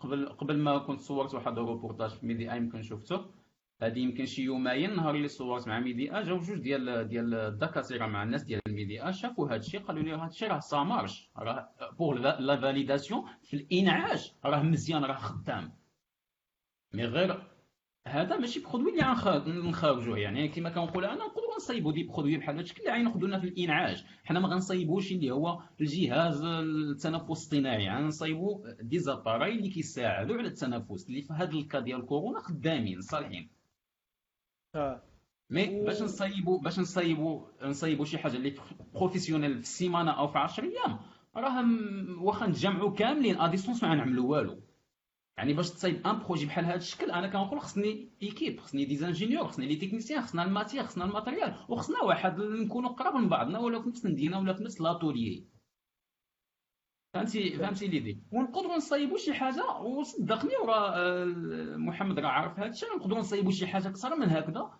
[0.00, 3.39] قبل قبل ما كنت صورت واحد الروبورتاج في ميدي اي يمكن شفته
[3.82, 8.22] هذه يمكن شي يومين نهار اللي صورت مع ميدي جاو جوج ديال ديال الدكاتره مع
[8.22, 11.68] الناس ديال الميدي آ شافوا هذا الشيء قالوا لي هذا الشيء راه ça marche راه
[11.98, 15.72] pour la validation في الإنعاش راه مزيان راه خدام.
[16.94, 17.46] mais غير
[18.06, 22.56] هذا ماشي produit اللي غنخ- نخرجوه يعني كما كنقول أنا نقدروا نصايبوا des produits بحال
[22.56, 24.04] هادشي اللي غينخدو لنا في الإنعاش.
[24.24, 31.08] حنا ما غنصايبوش اللي هو الجهاز التنفس الاصطناعي غنصايبوا des appareils اللي كيساعدوا على التنفس
[31.08, 33.59] اللي في هذا ال cas ديال كورونا خدامين صالحين.
[34.74, 35.02] آه.
[35.50, 38.54] mais باش نصايبوا باش نصايبوا نصايبوا شي حاجة اللي
[38.94, 40.98] professionnel في السيمانه أو في 10 أيام.
[41.36, 41.64] راه
[42.22, 44.60] واخا نتجمعوا كاملين à distance ما غنعملوا والو.
[45.38, 49.44] يعني باش تصايب un projet بحال هذا الشكل أنا كنقول خصني équipe خصني des ingénieurs
[49.48, 53.58] خصني les techniciens خصنا ال matière خصنا ال matériel وخصنا واحد نكونوا قراب من بعضنا
[53.58, 55.46] ولا في نفس المدينة ولا في نفس l'atelier
[57.14, 58.22] فهمتي فهمتي l'idée.
[58.32, 61.24] ونقدروا نصايبوا شي حاجة وصدقني وراه آه،
[61.76, 62.88] محمد راه عارف هذا الشيء.
[62.96, 64.70] نقدروا نصايبوا شي حاجة أكثر من هكذا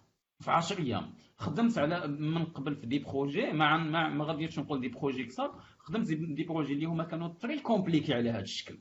[0.40, 1.14] في 10 أيام.
[1.36, 5.54] خدمت على من قبل في des projets ما ما, ما غاديش نقول des projets كثر
[5.78, 8.78] خدمت des des projets اللي هما كانوا très compliqués على هذا الشكل.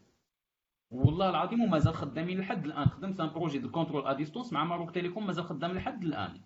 [0.91, 2.85] والله العظيم ومازال خدامين لحد الآن.
[2.85, 6.41] خدمت un projet de contrôle à distance مع Maroc Telecom مازال خدام لحد الآن.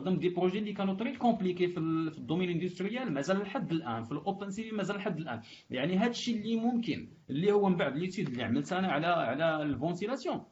[0.00, 1.74] خدمت des projets اللي كانوا très compliqués في,
[2.10, 4.04] في ال domaine industriel مازال لحد الآن.
[4.04, 5.40] في الأوبن سي مازال لحد الآن.
[5.70, 9.62] يعني هذا الشيء اللي ممكن اللي هو من بعد l'étude اللي عملت أنا على على
[9.62, 10.44] ال ventilation.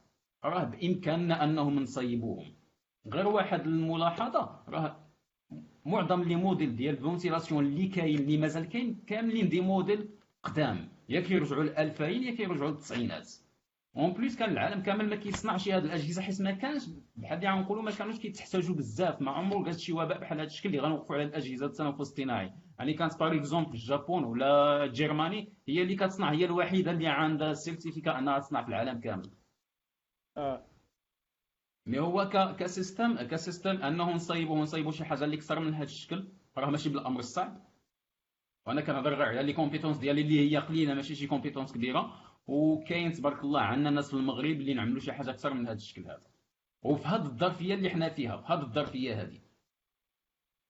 [0.45, 2.47] راه بإمكاننا أنهم نصيبوهم.
[3.13, 5.07] غير واحد الملاحظة راه
[5.87, 10.09] معظم les modèles ديال ال ventilation اللي كاين اللي مازال كاين كاملين des modèles
[10.43, 10.89] قدام.
[11.09, 13.31] يا كيرجعوا ل 2000 يا كيرجعوا للتسعينات.
[13.97, 16.83] en plus كان العالم كامل ما كيصنعش هاد الاجهزه حيت ما كانش
[17.17, 20.69] بحال اللي غنقولوا ما كانوش كيتحتاجوا بزاف ما عمره جات شي وباء بحال هذا الشكل
[20.69, 25.97] اللي غنوقفوا على الاجهزه التنفس الاصطناعي يعني كانت par exemple الجابون ولا جيرماني هي اللي
[25.97, 29.31] كتصنع هي الوحيده اللي عندها certificat انها تصنع في العالم كامل
[30.37, 30.67] آه
[31.87, 35.75] mais هو ك ك système ك système انه نصايبوا نصايبوا شي حاجة اللي أكثر من
[35.75, 36.29] هذا الشكل
[36.59, 37.67] راه ماشي بالامر الصعب
[38.67, 43.13] وأنا كنهضر غير على les compétences ديالي اللي هي قليله ماشي شي compétences كبيره وكاين
[43.13, 46.27] تبارك الله عندنا ناس في المغرب اللي نعملوا شي حاجة أكثر من هذا الشكل هذا.
[46.85, 49.41] وفي هذه الظرفية اللي حنا فيها في هذه الظرفية هذه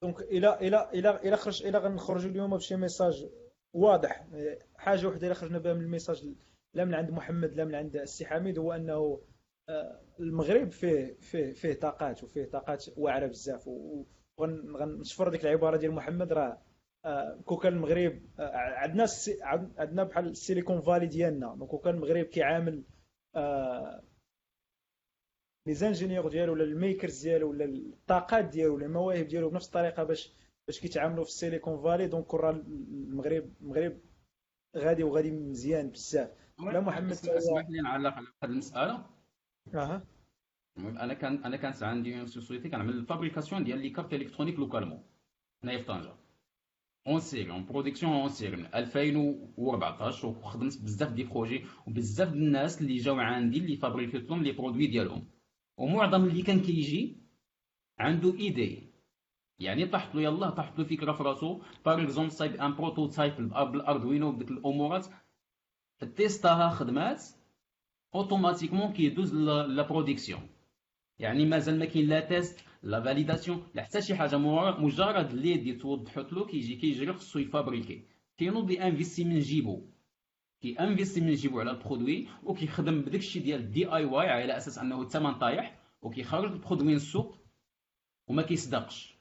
[0.02, 3.26] donc إلى إلى إلى إلى خرج إلى غنخرجوا اليوم بشي message
[3.74, 4.26] واضح.
[4.76, 6.34] حاجة وحدة اللي خرجنا بها من ال message
[6.74, 9.20] لا من عند محمد لا من عند السي حميد هو أنه
[9.68, 13.68] آه، المغرب فيه فيه فيه طاقات وفيه طاقات واعرة بزاف.
[14.38, 16.58] وغنشفر ديك العبارة ديال محمد راه
[17.44, 19.06] كون كان المغرب آه، عندنا
[19.78, 21.54] عندنا بحال ال Silicon Valley ديالنا.
[21.54, 22.84] donc كون كان المغرب كيعامل
[23.36, 24.02] آه،
[25.66, 30.04] les ingénieurs ديالو ولا ال makers ديالو ولا الطاقات ديالو ولا المواهب ديالو بنفس الطريقة
[30.04, 30.32] باش
[30.66, 32.06] باش كيتعاملوا في ال Silicon Valley.
[32.08, 34.00] donc راه المغرب المغرب
[34.76, 36.30] غادي وغادي مزيان بزاف.
[36.58, 39.06] لا محمد اسمح اسمح لي نعلق على هذه المسألة.
[39.74, 40.04] أها.
[40.78, 44.58] المهم أنا كان أنا كانت عندي une société كنعمل ال fabrication ديال les cartes électroniques
[44.58, 45.02] localement
[45.64, 46.12] هنايا في طنجه
[47.06, 52.80] en série en production en série من 2014 وخدمت بزاف des projets وبزاف د الناس
[52.80, 55.28] اللي جاو عندي اللي فابريكيت لهم les produits ديالهم
[55.76, 57.16] ومعظم اللي كان كيجي
[57.98, 58.92] عنده idée
[59.58, 63.58] يعني طاحت له يلاه طاحت له فكره في راسو par exemple صايب un prototype بال
[63.58, 65.06] Arduino بديك الامورات
[66.16, 67.22] تيستاها خدمات
[68.14, 70.48] automatiquement كيدوز la production
[71.18, 74.36] يعني مازال ما كاين لا test لا validation لا حتى شي حاجة
[74.78, 78.02] مجرد l'idée توضحت له كيجي كيجري خصو يفابريكي.
[78.38, 79.82] كينوض انفيستي من جيبو.
[80.62, 85.02] كي انفيستي من جيبو على ال produit وكيخدم بداك الشيء ديال DIY على أساس أنه
[85.02, 87.36] الثمن طايح وكيخرج ال produit للسوق
[88.28, 89.16] وما كيصدقش.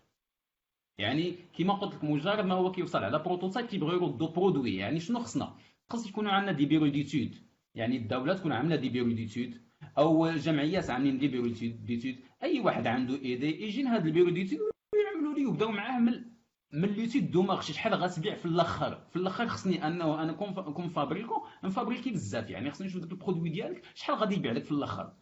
[0.98, 4.76] يعني كيما قلت لك مجرد ما هو كيوصل على prototype كيبغيو يردوا produit.
[4.76, 5.56] يعني شنو خصنا؟
[5.90, 7.36] خص يكونوا عندنا des bureaux d'études.
[7.76, 9.65] يعني الدولة تكون عاملة des bureaux d'études.
[9.98, 14.60] أو جمعيات عاملين des bureaux d'études أي واحد عنده idée يجي لهاد ال bureau d'études
[14.94, 16.36] ويعملوا لي ويبداو معاه من
[16.74, 19.02] من l'étude de marché شحال غتبيع في الأخر.
[19.10, 20.34] في الأخر خصني انه أنا
[20.74, 21.46] كون فابريكو.
[21.64, 22.72] نفابريكي بزاف يعني.
[22.72, 25.14] خصني نشوف داك ال produit ديالك شحال غادي يبيع لك في الأخر.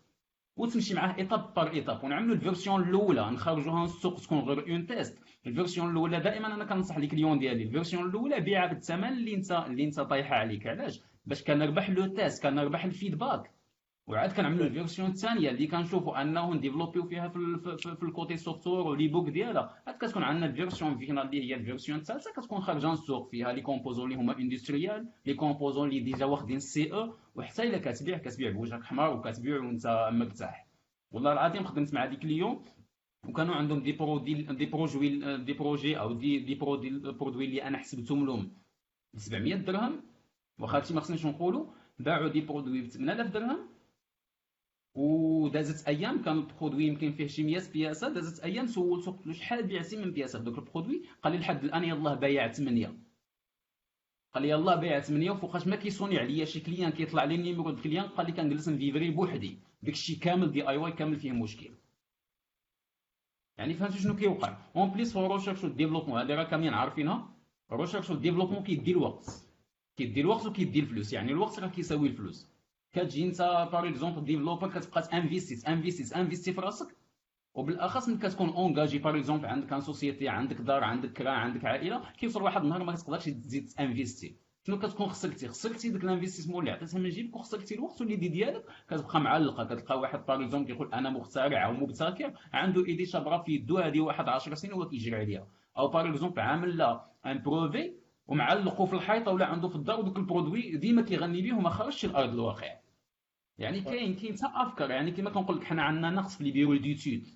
[0.58, 3.32] وتمشي معاه étape par étape ونعملوا ال version الأولى.
[3.32, 5.20] نخرجوها للسوق تكون غير en test.
[5.48, 7.64] ال version الأولى دائما أنا كنصح les clients ديالي.
[7.64, 10.68] ال version الأولى بيعها بالثمن اللي انت اللي انت طايحه عليك.
[10.68, 13.53] علاش؟ باش كنربح le test كنربح ال feedback.
[14.08, 18.38] وعاد كنعملوا ال version الثانية اللي كنشوفوا انه نديفلوبيو فيها في, في, في ال côté
[18.38, 19.84] software و les bugs ديالها.
[19.88, 23.52] عاد كتكون عندنا ال version finale اللي هي ال version الثالثة كتكون خارجة السوق فيها.
[23.54, 28.52] les composants اللي هما industriels les composants اللي déjà واخدين CE وحتى إلا كتبيع كتبيع
[28.52, 30.68] بوجهك حمر وكتبيع وأنت مرتاح.
[31.12, 32.66] والله العظيم خدمت مع ديك اليوم
[33.30, 37.78] وكانوا عندهم des produits des projets des projets أو des des produits produits اللي أنا
[37.78, 38.52] حسبتهم لهم
[39.14, 40.02] ب 700 درهم.
[40.60, 41.66] واخا هادشي ما خصنيش نقولوا
[42.00, 43.73] باعوا des produits ب 8000 درهم.
[44.96, 49.34] ودازت أيام كان ال produit يمكن فيه شي 100 pièce دازت أيام سولته قلت له
[49.34, 50.40] شحال بعتي من pièce.
[50.40, 52.94] في دوك ال produits قال لي لحد الآن يلاه بايع 8
[54.34, 57.72] قال لي يلاه بايع 8 وفوقاش ما كيصوني عليا شي client كيطلع لي ال numéro
[57.72, 59.58] د client قال لي كنجلس نفيفري بوحدي.
[59.84, 61.72] داكشي كامل DIY كامل فيه مشكل.
[63.58, 67.34] يعني فهمتوا شنو كيوقع؟ en plus فور recherche وال développement هذه راه كاملين عارفينها.
[67.72, 69.26] ال recherche وال développement كيدي الوقت.
[69.98, 71.14] كيدي الوقت وكيدي الفلوس.
[71.14, 72.53] يعني الوقت راه كيساوي الفلوس.
[72.94, 76.96] كتجي انت par exemple développeur كتبقى ت investir ت investir ت investir في راسك
[77.54, 82.04] وبالاخص ملي كتكون engagé par exemple عندك une société عندك دار عندك كرا عندك عائله
[82.18, 84.36] كيوصل واحد النهار ما كتقدرش تزيد ت investir
[84.68, 88.28] شنو كتكون خسرتي خسرتي ديك ال investissement اللي عطيتها من جيبك وخسرتي الوقت وال idée
[88.28, 93.38] ديالك كتبقى معلقه كتلقى واحد par exemple كيقول أنا مخترع أو مبتكر عنده idée شابره
[93.38, 97.42] في يدو هذه واحد 10 سنين وهو كيجري عليها أو par exemple عامل لا un
[97.42, 97.94] brevet
[98.28, 102.06] ومعلقو في الحيطه ولا عنده في الدار ودوك ال produit ديما كيغني بيه وما خرجش
[102.06, 102.83] لارض الواقع
[103.58, 104.92] يعني كاين كاين حتى أفكار.
[104.92, 107.28] يعني كما كنقول لك حنا عندنا نقص في les bureaux d'études.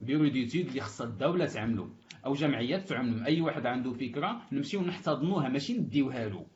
[0.00, 1.96] bureaux d'études اللي خصها الدولة تعملو
[2.26, 3.24] أو جمعيات تعملو.
[3.26, 6.46] أي واحد عنده فكرة نمشيو نحتضنوها ماشي نديوها له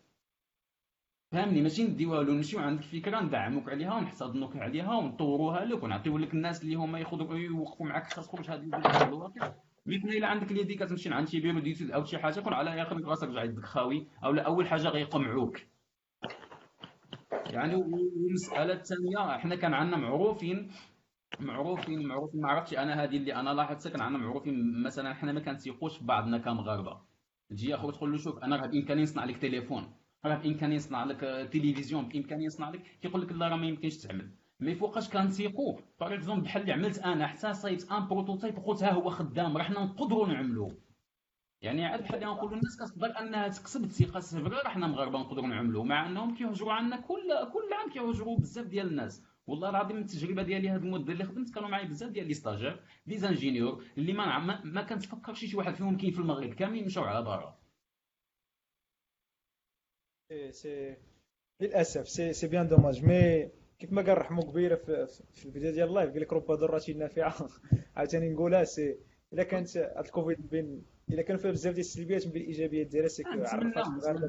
[1.33, 6.35] فهمني؟ ماشي نديوها له نمشيو عندك فكرة ندعموك عليها ونحتضنوك عليها ونطوروها لك ونعطيو لك
[6.35, 9.55] الناس اللي هما ياخذوا يوقفوا معك حتى تخرج هذه الفكرة الواقع.
[9.87, 12.83] مثل إلا عندك ال idée كتمشي عند شي bureau d'études أو شي حاجة كون على
[12.83, 15.59] اخر راسك رجع يدك خاوي أو لا أول حاجة غيقمعوك.
[17.33, 20.71] يعني والمساله الثانية حنا كان عندنا معروفين
[21.41, 22.41] معروفين معروفين.
[22.41, 24.83] ما عرفتش أنا هذه اللي أنا لاحظتها كان عندنا معروفين.
[24.83, 27.01] مثلا حنا ما كنثيقوش بعضنا كمغاربه
[27.51, 29.93] تجي أخوك تقول له شوف أنا راه بإمكاني نصنع لك تليفون.
[30.25, 31.21] راه بإمكاني نصنع لك
[31.53, 32.83] تلفزيون بإمكاني نصنع لك.
[33.03, 34.31] كيقول لك لا راه ما يمكنش تعمل.
[34.61, 38.93] mais فوقاش كنثيقوا par exemple بحال اللي عملت أنا حتى صايبت un prototype قلت ها
[38.93, 40.88] هو خدام راه حنا نقدروا نعملوه.
[41.63, 45.47] يعني عاد بحال اللي غنقولوا الناس كتقدر أنها تكسب الثقة السفريه راه حنا مغاربة نقدروا
[45.47, 49.23] نعملوه مع أنهم كيهجروا عنا كل كل عام كيهجروا بزاف ديال الناس.
[49.47, 52.81] والله العظيم من التجربة ديالي هذه المده اللي خدمت كانوا معايا بزاف ديال les stagiaires
[53.07, 56.85] les ingénieurs اللي ما نعم- ما, ما كنتفكرش شي واحد فيهم كاين في المغرب كاملين
[56.87, 57.59] مشاو على برا.
[60.51, 60.97] c'est
[61.61, 65.89] للأسف c'est c'est bien dommage mais كيف ما قال رحمو قبيله في, في- البدايه ديال
[65.89, 67.35] اللايف قال لك رب ضاره نافعه
[67.97, 68.99] عاوتاني نقولها سي
[69.33, 73.23] إلا كانت هاد الكوفيد بين الا كان فيها بزاف ديال السلبيات من الايجابيات ديالها سي
[73.23, 74.27] كو نتمنى عرفات المغاربه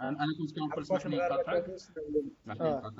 [0.00, 2.92] أنا كنت كنقول نقاطعك آه.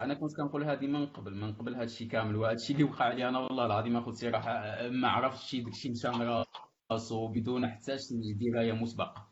[0.00, 3.12] أنا كنت كنقول هذه من قبل من قبل هذا الشيء كامل وهذا الشيء اللي وقع
[3.12, 4.52] لي أنا والله العظيم اخذ صراحة
[4.88, 6.44] ما عرفتش شي داكشي مشى من
[6.92, 9.28] راسو بدون حتى شي دراية مسبقة.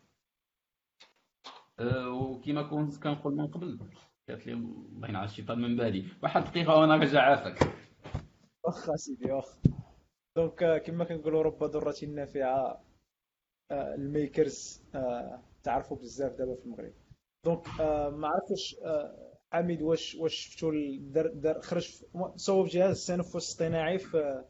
[1.78, 3.78] أه، وكما كنت كنقول من قبل
[4.28, 7.58] قالت لي الله ينعس الشيطان من بالي واحد دقيقه وأنا راجع عافاك.
[8.64, 9.81] واخا سيدي واخا.
[10.36, 12.84] دونك آه، كما كنقولوا رب ضاره نافعة
[13.70, 16.92] آه، الميكرز آه، تعرفوا بزاف دابا في المغرب.
[17.44, 17.68] دونك
[18.12, 18.76] ما عرفتش
[19.52, 22.02] حميد واش واش شفتوا دار دار خرج
[22.36, 24.44] صوب جهاز التنفس الاصطناعي في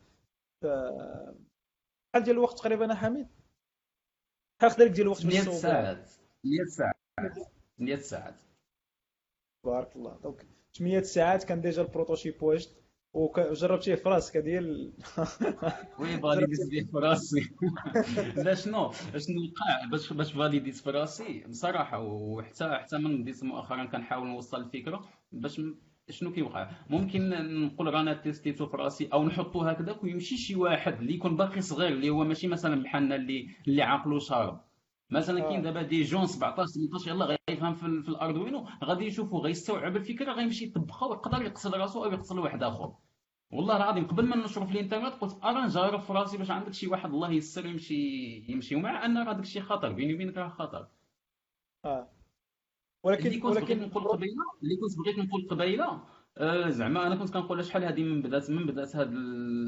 [0.63, 3.29] شحال ديال الوقت تقريبا حميد؟
[4.61, 6.11] شحال خدا لك ديال الوقت باش 100 تصوب ساعات.
[6.45, 7.49] 100 ساعات.
[7.79, 8.35] 100 ساعات.
[9.65, 10.21] بارك الله.
[10.23, 10.47] donc
[10.79, 12.82] 800 ساعات كان déjà ال prototype واجد.
[13.15, 14.93] وجربتيه في راسك ديال
[16.01, 17.51] oui validé-ت به في راسي
[18.37, 23.85] لا شنو؟ شنو وقع باش باش validé-ت في راسي بصراحة وحتى حتى من بديت مؤخرا
[23.85, 25.61] كنحاول نوصل الفكرة باش
[26.11, 27.29] شنو كيوقع؟ ممكن
[27.67, 31.93] نقول رانا testé-تو في راسي أو نحطو هكذاك ويمشي شي واحد اللي يكون باقي صغير
[31.93, 34.61] اللي هو ماشي مثلا بحالنا اللي اللي عاقلو شارب.
[35.13, 35.49] مثلا آه.
[35.49, 40.33] كاين دابا دي جون 17 18 يلاه غيفهم في, في الأردوينو غادي يشوفو غيستوعب الفكرة
[40.33, 42.95] غيمشي يطبقها ويقدر يقتل راسو أو يقتل واحد آخر.
[43.51, 46.87] والله العظيم قبل ما نشرو في الإنترنت قلت ارا نجرب في راسي باش عندك شي
[46.87, 47.97] واحد الله يسر يمشي
[48.53, 50.89] يمشي ومع أن راه داك الشيء خطر بيني وبينك راه خطر.
[51.85, 52.09] آه.
[53.07, 56.03] اللي ولكن كنت بغيت ولكن نقول قبيله اللي كنت بغيت نقول قبيلة
[56.39, 59.15] آه زعما أنا كنت كنقول شحال هذه من بدات من بدات هاد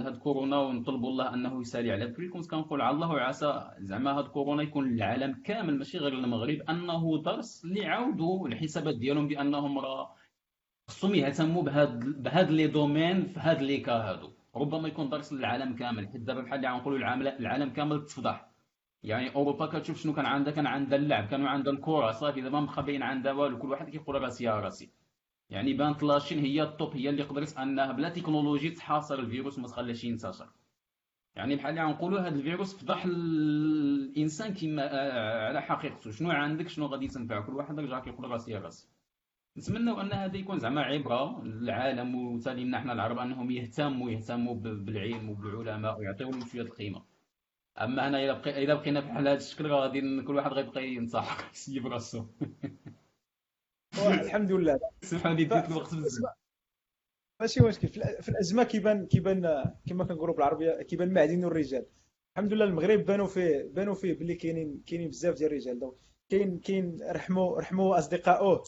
[0.06, 4.24] هاد كورونا ونطلبوا الله أنه يسالي على الكل كنت كنقول على الله وعسى زعما هاد
[4.28, 10.14] كورونا يكون للعالم كامل ماشي غير المغرب أنه درس اللي يعاودوا الحسابات ديالهم بأنهم راه
[10.88, 14.32] خصهم يهتموا بهاد بهاد لي دومين في هاد لي كا هادو.
[14.56, 16.98] ربما يكون درس للعالم كامل حيت دابا بحال اللي غنقولوا
[17.38, 18.50] العالم كامل تفضح.
[19.02, 23.02] يعني أوروبا كتشوف شنو كان عندها كان عندها اللعب كانوا عندها الكرة صافي دابا مخبيين
[23.02, 25.03] عندها والو كل واحد كيقول راسي يا راسي.
[25.51, 30.05] يعني بانت لاشين هي الطوب هي اللي قدرت إنها بلا تكنولوجي تحاصر الفيروس وما تخليش
[30.05, 30.49] ينتشر.
[31.36, 36.11] يعني بحال اللي غنقولوا هذا الفيروس فضح الإنسان كما آه، على حقيقته.
[36.11, 38.88] شنو عندك؟ شنو غادي تنفع كل واحد رجع كيقول راسي راسي.
[39.57, 45.30] نتمنوا أن هذا يكون زعما عبرة للعالم وثاني لنا حنا العرب أنهم يهتموا يهتموا بالعلم
[45.30, 47.03] وبالعلماء ويعطيو لهم شوية القيمة.
[47.80, 48.24] أما أنا
[48.59, 52.26] اذا بقينا بحال هذا الشكل غادي كل واحد غيبقى ينصح يسيب راسو.
[54.07, 54.80] الحمد لله.
[55.02, 56.32] سبحان الله ديت الوقت بزاف
[57.40, 61.86] ماشي مشكل في الأزمة كيبان كيبان كما كنقولوا بالعربية كيبان المعدن والرجال.
[62.36, 65.78] الحمد لله المغرب بانوا فيه بانوا فيه باللي كاينين كاينين بزاف ديال الرجال.
[65.78, 65.94] دونك
[66.28, 68.62] كاين كاين رحموا رحموا اصدقائه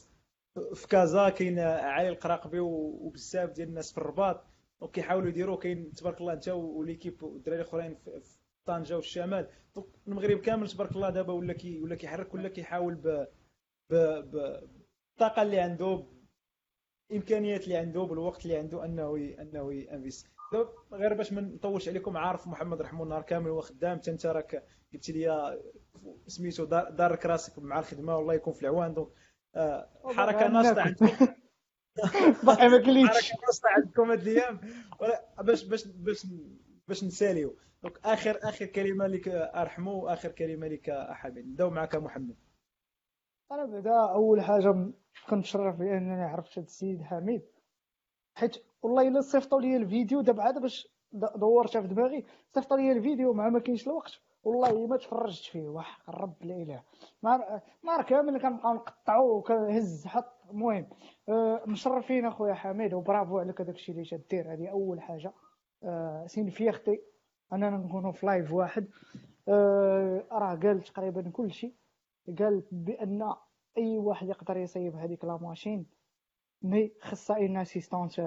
[0.75, 4.45] في كازا كاين علي القراقبي وبزاف ديال الناس في الرباط.
[4.81, 9.49] وكيحاولوا يديروا كاين تبارك الله انت وليكيب والدراري الأخرين في طنجة والشمال
[10.07, 13.27] المغرب كامل تبارك الله دابا ولا كي ولا كيحرك ولا كيحاول ب
[15.19, 16.07] بالطاقه اللي عنده
[17.11, 20.27] الامكانيات اللي عنده بالوقت اللي عنده أنه أنه انفيست
[20.93, 25.11] غير باش ما نطولش عليكم عارف محمد رحمه النهار كامل هو خدام أنت راك قلت
[25.11, 25.59] لي
[26.27, 28.95] سميتو دارك راسك مع الخدمة والله يكون في العوان.
[28.95, 29.09] donc
[29.55, 31.27] آه، حركة ناشطه عندكم.
[32.43, 34.61] باقي ما كليتش حركة ناشطه عندكم هاد الأيام.
[35.43, 36.27] باش باش باش
[36.89, 37.57] باش نساليو.
[37.83, 42.37] donc آخر آخر كلمة لك أرحمو وآخر كلمة لك حميد نبداو معك محمد.
[43.53, 44.91] أنا بعدا أول حاجة
[45.29, 47.43] كنتشرف بأنني عرفت هذا السيد حميد
[48.35, 52.25] حيت والله إلا صيفطوا لي الفيديو دابا عاد باش دورتها في دماغي
[52.55, 54.13] صيفطوا لي الفيديو مع ما كاينش الوقت.
[54.45, 56.83] والله ما تفرجت فيه وحق الرب لا إله.
[57.85, 60.87] نهار كامل كنبقاو نقطعو وكنهز حط المهم
[61.29, 65.33] أه مشرفين أخويا حميد وبرافو عليك هذاك الشيء اللي تدير هذه أول حاجة.
[65.83, 67.01] أه c'est une fierté
[67.53, 68.89] اننا نكونوا في live واحد.
[69.49, 71.75] أه راه قال تقريبا كل شيء
[72.39, 73.35] قال بأن
[73.79, 75.87] أي واحد يقدر يصيب هذيك la machine
[76.63, 78.21] mais خصها une assistance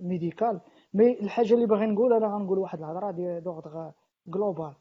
[0.00, 0.60] médicale
[0.94, 3.90] mais الحاجة اللي باغي نقول أنا غنقول واحد الهضرة ديال d'ordre
[4.26, 4.74] global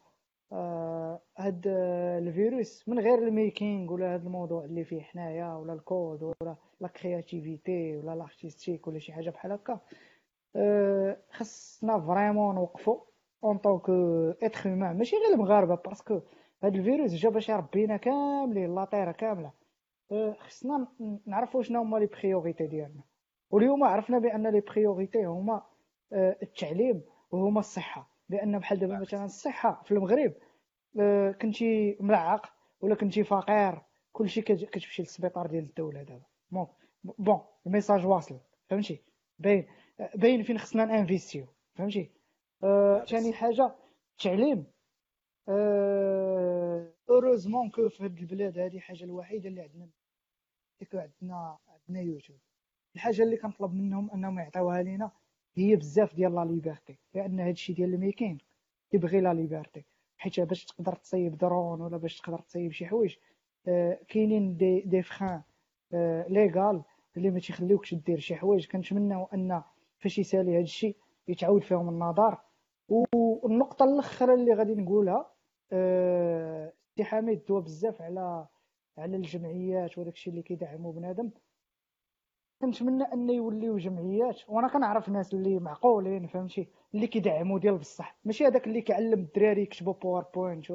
[1.37, 6.55] هاد الفيروس من غير ال making ولا هاد الموضوع اللي فيه حنايا ولا الكود ولا
[6.81, 9.79] la créativité ولا l'artistique ولا شي حاجة بحال هكا.
[11.31, 12.99] خصنا vraiment نوقفو
[13.43, 13.89] en tant
[14.43, 16.19] qu'être humain ماشي غير المغاربة parce que
[16.63, 19.51] هاد الفيروس جا باش يربينا كاملين la terre كاملة.
[20.11, 20.87] أه، خصنا
[21.25, 23.03] نعرفوا شنو هما les priorités ديالنا.
[23.49, 25.61] واليوم عرفنا بأن les priorités هما
[26.13, 27.01] أه، التعليم
[27.31, 28.09] وهما الصحة.
[28.29, 30.33] لأن بحال دابا مثلا الصحة في المغرب
[30.99, 33.81] أه، كنتي ملعق ولا كنتي فقير
[34.11, 36.25] كلشي كتمشي للسبيطار ديال الدولة دابا.
[36.51, 36.67] bon
[37.03, 38.39] bon ال message واصل
[38.69, 39.01] فهمتي؟
[39.39, 39.67] باين
[40.15, 41.45] باين فين خصنا ن investi و
[41.75, 42.11] فهمتي؟
[43.07, 43.75] ثاني حاجة
[44.11, 44.65] التعليم.
[47.09, 49.89] heureusement que في هاد البلاد هادي حاجة الوحيدة اللي عندنا.
[50.93, 52.39] عندنا عندنا يوتيوب.
[52.95, 55.11] الحاجة اللي كنطلب منهم أنهم يعطيوها لينا
[55.55, 56.99] هي بزاف ديال la liberté.
[57.13, 58.37] لأن هادشي ديال ال making
[58.91, 59.85] كيبغي la liberté.
[60.17, 63.15] حيت باش تقدر تصيب درون ولا باش تقدر تصيب شي حوايج
[63.67, 65.41] آه كاينين des des freins
[65.93, 66.83] آه légal
[67.17, 68.67] اللي ما تيخليوكش دير شي حوايج.
[68.67, 69.63] كنتمناو أن
[69.99, 70.97] فاش يسالي هاد الشيء
[71.27, 72.37] يتعاود فيهم النظر.
[72.89, 75.30] والنقطه الأخرى اللي غادي نقولها
[76.95, 78.47] سي حميد دوا بزاف على
[78.97, 81.31] على الجمعيات وداك الشيء اللي كيدعموا بنادم.
[82.61, 88.15] كنتمنى أن يوليو جمعيات وأنا كنعرف ناس اللي معقولين فهمتي؟ اللي كيدعموا ديال بصح.
[88.25, 90.65] ماشي هذاك اللي كيعلم الدراري يكتبوا PowerPoint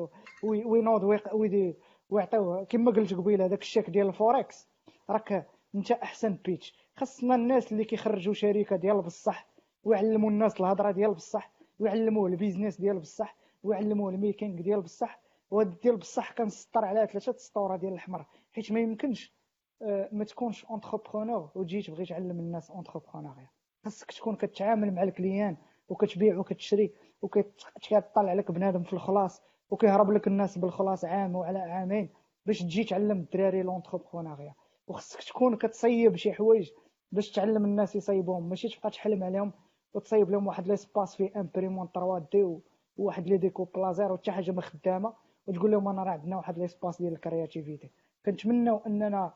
[0.42, 1.76] وينوض ويدي
[2.10, 4.68] ويعطيوه كما قلت قبيلة هذاك الشيك ديال الفوركس.
[5.10, 6.74] راك أنت أحسن pitch.
[6.96, 9.48] خاصنا الناس اللي كيخرجوا شركة ديال بصح
[9.84, 13.36] ويعلموا الناس الهضرة ديال بصح ويعلموه ال business ديال بصح.
[13.66, 15.20] ويعلموه ال making ديال بصح.
[15.50, 19.36] وهاد ديال بصح كنسطر على ثلاثة سطوره ديال الحمر حيت ما يمكنش
[19.82, 23.50] آه، ما تكونش entrepreneur وتجي تبغي تعلم الناس entrepreneuriat
[23.84, 25.56] خاصك تكون كتعامل مع ال client
[25.88, 26.92] وكتبيع وكتشري
[27.22, 32.08] وكتطلع لك بنادم في الخلاص وكيهرب لك الناس بالخلاص عام وعلى عامين
[32.46, 34.54] باش تجي تعلم الدراري l'entrepreneuriat
[34.88, 36.70] وخصك تكون كتصيب شي حوايج
[37.12, 38.48] باش تعلم الناس يصيبوهم.
[38.48, 39.52] ماشي تبقى تحلم عليهم
[39.94, 42.58] وتصيب لهم واحد l'espace فيه imprimante 3D
[42.96, 45.14] وواحد les découpes laser وحتى حاجة ما خدامه
[45.46, 47.90] وتقول لهم أنا راه عندنا واحد l'espace ديال ال créativité
[48.26, 49.34] كنتمناو أننا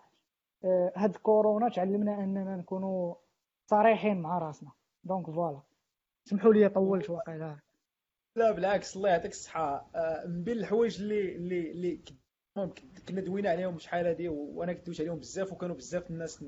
[0.64, 3.14] آه، هاد كورونا تعلمنا أننا نكونوا
[3.66, 4.70] صريحين مع راسنا.
[5.04, 5.61] donc voilà.
[6.24, 7.58] سمحوا لي طولت واقيلا.
[8.36, 9.90] لا بالعكس الله يعطيك الصحة.
[9.94, 12.00] آه، من بين الحوايج اللي اللي اللي
[13.08, 16.44] كنا دوينا عليهم شحال هادي وأنا كنت دويت عليهم بزاف وكانوا بزاف الناس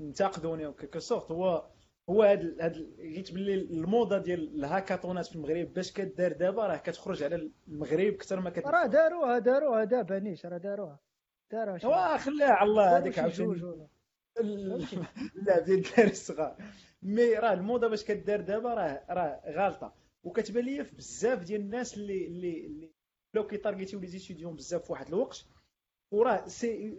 [0.00, 1.66] انتقدوني quelque sorte هو
[2.10, 7.22] هو هاد هاد قلت باللي الموضة ديال الهاكاطونات في المغرب باش كدار دابا راه كتخرج
[7.22, 10.98] على المغرب أكثر ما كتخرج راه داروها داروها دابا نيش راه داروها.
[11.52, 13.88] داروها خليها على الله هذيك عاوتاني.
[14.40, 16.56] اللعب ديال الدراري الصغار.
[17.02, 19.94] mais راه الموضة باش كدار دابا راه راه غالطة.
[20.22, 22.92] وكتبان ليا في بزاف ديال الناس اللي اللي اللي
[23.34, 25.44] ولاو كي targeti و les étudiants بزاف في واحد الوقت
[26.10, 26.98] وراه c'est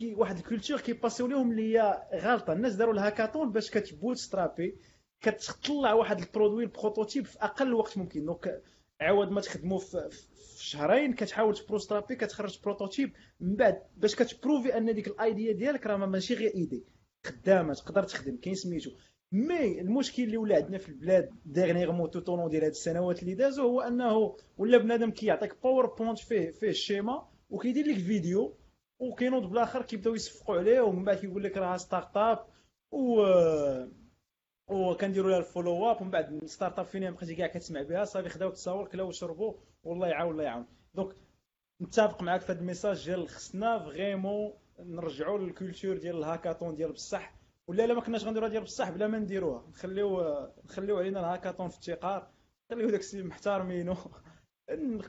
[0.00, 2.52] que واحد ال culture كي passi و ليهم اللي هي غالطة.
[2.52, 4.76] الناس داروا الهاكاطون باش كت bootstrapi
[5.20, 8.24] كتطلع واحد ال produit ال prototype في أقل وقت ممكن.
[8.24, 8.62] donc
[9.00, 13.12] عوض ما تخدمو في, في شهرين كتحاول ت bootstrapi كتخرج prototype.
[13.40, 16.84] من بعد باش كت prouvi أن ديك ال idea ديالك راه ماشي غير idée.
[17.26, 18.90] خدامة تقدر تخدم كاين سميتو.
[19.32, 23.34] mais المشكل اللي ولا عندنا في البلاد dernièrement tout au long ديال هاد السنوات اللي
[23.34, 28.59] دازو هو أنه ولا بنادم كيعطيك PowerPoint فيه فيه ال schéma وكيدير لك فيديو
[29.00, 32.46] وكينوض بالاخر كيبداو يصفقوا عليه ومن بعد كيقول لك راه start-up
[32.92, 33.22] و
[34.68, 38.88] وكنديروا لها ال follow-up ومن بعد start-up فين بقيتي كاع كتسمع بها صافي خداو تصاور
[38.88, 40.66] كلاو وشربوا والله يعاون الله يعاون.
[40.94, 41.14] donc
[41.80, 46.92] متفق معاك في هذا ال message ديال خصنا vraiment نرجعوا لل culture ديال الهاكاطون ديال
[46.92, 47.34] بصح
[47.66, 49.68] ولا الا ما كناش غنديروها ديال بصح بلا ما نديروها.
[49.68, 52.30] نخليو نخليو علينا الهاكاطون في التقار
[52.70, 53.96] نخليو داك السيد محترمينو.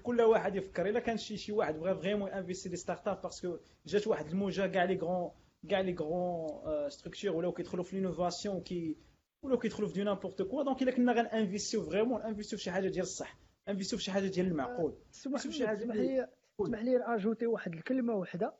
[0.04, 0.90] كل واحد يفكر.
[0.90, 4.68] إلا كان شي شي واحد بغى vraiment investir des start-up parce que جات واحد الموجة
[4.68, 5.32] كاع les grands
[5.70, 8.98] كاع les grandes structures ولاو كيدخلوا في l'innovation كي
[9.42, 12.58] ولاو كيدخلوا في du n'importe quoi donc إلا كنا غن investi و vraiment investi و
[12.58, 13.38] في شي حاجة ديال الصح.
[13.70, 14.98] انفيستيو في شي حاجة ديال المعقول.
[15.14, 16.28] اسمح لي
[16.62, 18.54] اسمح لي ajouter واحد الكلمة وحدة.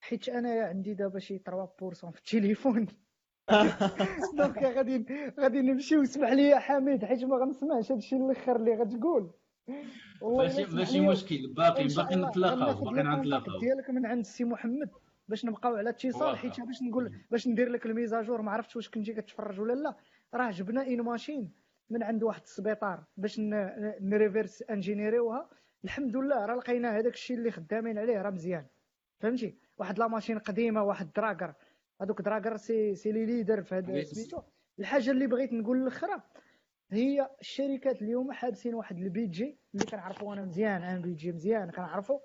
[0.00, 2.86] حيت أنا عندي دابا شي 3% في التليفون.
[4.38, 5.06] donc غادي
[5.40, 9.34] غادي نمشي واسمح لي حميد حيت ما غنسمعش هادشي الأخر اللي غتقول.
[10.22, 11.54] ماشي ماشي مشكل.
[11.56, 13.60] باقي باقي نتلاقاو باقي نتلاقاو.
[13.60, 14.90] ديالك من عند السي محمد
[15.28, 18.52] باش نبقاو على اتصال حيت باش نقول باش ندير لك ال mise à jour ما
[18.52, 19.96] عرفتش واش كنتي كتفرج ولا لا.
[20.34, 21.52] راه جبنا une machine
[21.90, 23.40] من عند واحد السبيطار باش
[24.00, 25.48] ن reverse engineeri وها.
[25.84, 28.66] الحمد لله راه لقينا هذاك الشيء اللي خدامين عليه راه مزيان.
[29.20, 31.54] فهمتي؟ واحد la machine قديمة واحد Dräger
[32.02, 34.42] هذوك Dräger c'est c'est les leaders في هذا سميتو.
[34.78, 36.22] الحاجة اللي بغيت نقول الأخرى
[36.92, 42.20] هي الشركات اليوم حابسين واحد البيجي اللي كنعرفو أنا مزيان ان بيجي مزيان كنعرفو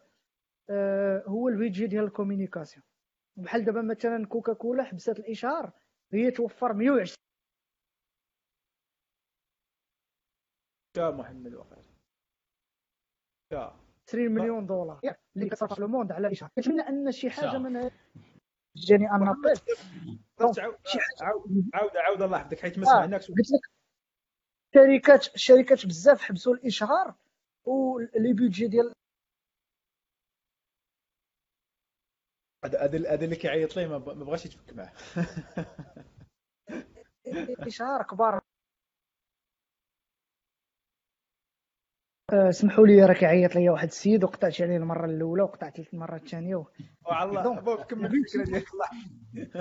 [0.69, 2.83] آه هو ال budget ديال ال communication
[3.37, 5.71] بحال دابا مثلا كوكا كولا حبسات الاشهار
[6.13, 7.17] هي توفر 120
[10.97, 11.83] يا محمد وقال
[13.53, 14.99] يا 20 مليون دولار
[15.35, 17.91] اللي كتصرف في ال monde على الاشهار كنتمنى ان شي حاجة من
[18.75, 19.35] جانبي أنا
[21.73, 23.76] عاود عاود الله يحفظك حيت ما سمعناكش قلت لك
[24.75, 27.15] الشركات الشركات بزاف حبسوا الاشهار
[27.65, 28.93] ولي بيدجي ديال
[32.65, 34.93] هذا هذا اللي كيعيط ليه ما بغاش يتفك معاه.
[37.67, 38.41] اشهار كبار.
[42.33, 46.55] آه، سمحوا لي راه كيعيط ليا واحد السيد وقطعت عليه المرة الأولى وقطعت المرة الثانية
[46.55, 46.65] و...
[47.11, 48.87] الله كمل الفكرة ديالك الله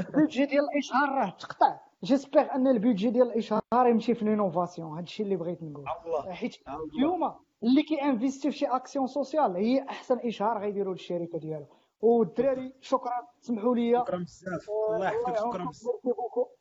[0.08, 1.85] ال budget ديال الاشهار راه تقطع.
[2.04, 5.84] j'espère أن ال budget ديال الإشهار يمشي في l'innovation هادشي اللي بغيت نقول
[6.28, 6.56] حيت
[6.94, 11.66] اليوم اللي كي investi في شي action sociale هي أحسن إشهار غيديروا للشركة ديالو.
[12.00, 13.28] والدراري شكرا.
[13.40, 13.98] سمحوا لي.
[14.00, 14.70] شكرا بزاف.
[14.94, 15.36] الله يحفظك.
[15.36, 15.94] شكرا بزاف.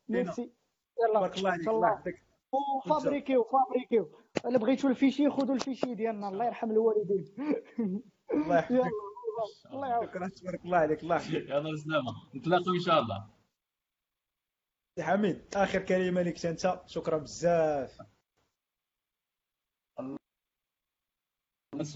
[0.09, 0.51] ميرسي
[1.03, 1.19] يلا.
[1.19, 1.67] بارك الله عليك.
[1.69, 2.21] الله يحفظك.
[2.85, 4.09] وفابريكيو فابريكيو
[4.45, 6.29] الا بغيتوا ال fichier خذوا ال fichier ديالنا.
[6.29, 7.25] الله يرحم الوالدين.
[8.33, 8.91] الله يحفظك.
[9.73, 10.09] الله يعاونك.
[10.09, 10.27] شكرا.
[10.27, 11.03] تبارك الله عليك.
[11.03, 11.33] الله يحفظك.
[11.33, 11.71] يلا.
[11.73, 13.34] بسلامه نتلاقاو إن شاء الله.
[15.01, 16.81] حميد آخر كلمة لك أنت.
[16.85, 18.01] شكرا بزاف.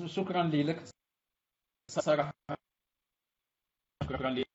[0.06, 0.84] شكرا لك.
[1.92, 2.34] صراحة
[4.04, 4.46] شكرا لك.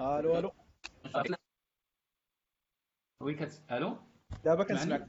[0.00, 0.52] ألو ألو.
[3.22, 3.96] oui كت ألو؟
[4.44, 5.08] دابا كنسمعك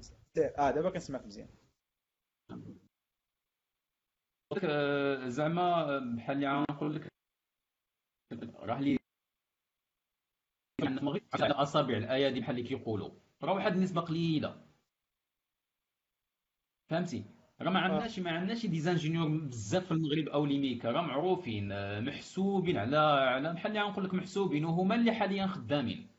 [0.58, 1.50] آه دابا كنسمعك مزيان.
[5.28, 7.08] زعما بحال اللي غنقول لك
[8.56, 8.98] راه لي
[10.84, 13.12] المغرب على اصابع الايادي بحال اللي كيقولوا
[13.44, 14.66] راه واحد النسبة قليله
[16.90, 17.26] فهمتي
[17.62, 20.92] راه ما عندناش ما عندناش des ingénieurs بزاف في المغرب أو les makers.
[20.92, 21.70] راه معروفين
[22.06, 26.15] محسوبين على على بحال اللي غنقول لك محسوبين وهما اللي حاليا خدامين.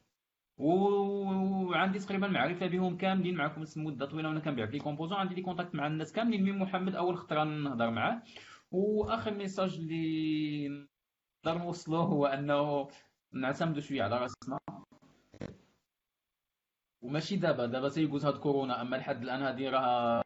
[0.59, 5.18] وعندي تقريبا معرفة بهم كاملين معكم مدة طويلة وأنا كنبيع في composants.
[5.18, 8.22] عندي les contacts مع الناس كاملين من محمد أول خطرة نهضر معاه.
[8.70, 12.88] وآخر message اللي نقدر نوصلو هو أنه
[13.32, 14.59] نعتمدوا شوية على رأسنا.
[17.02, 18.82] وماشي دابا دابا تيجوز هاد كورونا.
[18.82, 20.22] أما لحد الآن هادي راه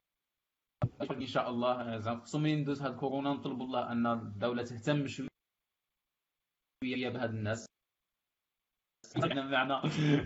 [1.11, 3.33] إن شاء الله زعما خصهم يندوز هاد كورونا.
[3.33, 5.29] نطلبوا الله أن الدولة تهتم شوية
[7.09, 7.67] بهاد الناس.
[9.17, 9.75] بمعنى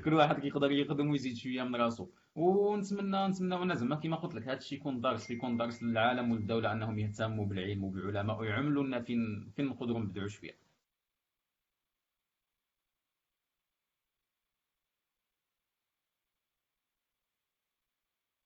[0.04, 2.08] كل واحد كيقدر يخدم ويزيد شوية من راسو.
[2.34, 6.72] ونتمنى نتمنى أنا زعما كما قلت لك هذا الشيء يكون درس يكون درس للعالم والدولة
[6.72, 10.58] أنهم يهتموا بالعلم وبالعلماء ويعملوا لنا فين فين نقدروا نبدعوا شوية.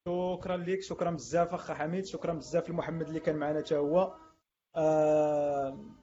[0.09, 4.14] شكرا لك شكرا بزاف أخ حميد شكرا بزاف لمحمد اللي كان معنا حتى هو.
[4.76, 5.97] آه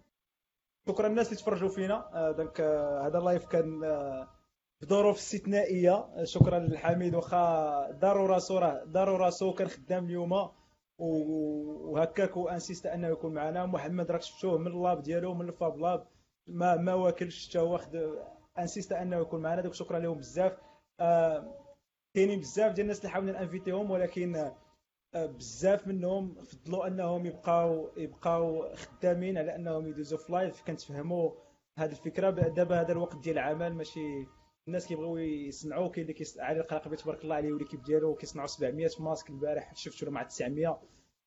[0.90, 2.10] شكرا الناس اللي تفرجوا فينا.
[2.14, 4.28] آه donc آه هذا ال live كان آه
[4.82, 6.24] بظروف استثنائية.
[6.24, 7.16] شكرا للحميد.
[7.16, 10.50] واخا دارو راسو راه دارو راسو كان خدام اليوم.
[10.98, 13.66] وهكاك و insiste انه يكون معنا.
[13.66, 16.08] محمد راك شفتوه من ال lab ديالو من ال fab lab.
[16.48, 17.80] ما ما واكلش حتى هو
[18.60, 19.62] insiste انه يكون معنا.
[19.62, 20.58] donc شكرا لهم بزاف.
[21.00, 21.56] آه
[22.16, 24.56] كاينين بزاف ديال الناس اللي حاولنا ن invité هم ولكن آه،
[25.16, 31.32] بزاف منهم فضلوا أنهم يبقاو يبقاو خدامين على أنهم يدوزوا في live كنتفهموا
[31.78, 32.30] هذه الفكرة.
[32.30, 34.28] دابا هذا الوقت ديال العمل ماشي
[34.68, 36.40] الناس كيبغيو يصنعوا كاين اللي كيس...
[36.40, 40.82] علي القراقبي تبارك الله عليه و l'équipe ديالو كيصنعوا 700 masques البارح شفتوا مع 900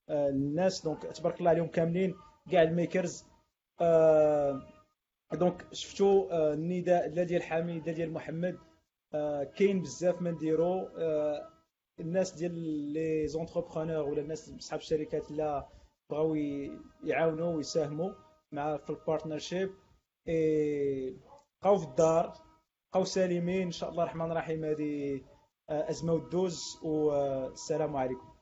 [0.09, 2.14] آه الناس donc تبارك الله عليهم كاملين
[2.51, 3.25] كاع ال makers.
[3.80, 4.62] آه
[5.33, 8.59] donc شفتوا آه النداء لا ديال حميد لا ديال محمد.
[9.14, 11.49] آه كاين بزاف ما نديرو آه
[12.01, 12.55] الناس ديال
[12.93, 15.69] les entrepreneurs ولا الناس اصحاب الشركات لا
[16.11, 16.35] بغاو
[17.05, 18.13] يعاونوا ويساهموا
[18.53, 19.71] مع في ال partnership
[20.27, 22.33] بقاو في الدار
[22.91, 23.63] بقاو سالمين.
[23.63, 24.65] إن شاء الله الرحمن الرحيم.
[24.65, 25.21] هذه
[25.69, 28.38] أزمة ودوز والسلام عليكم.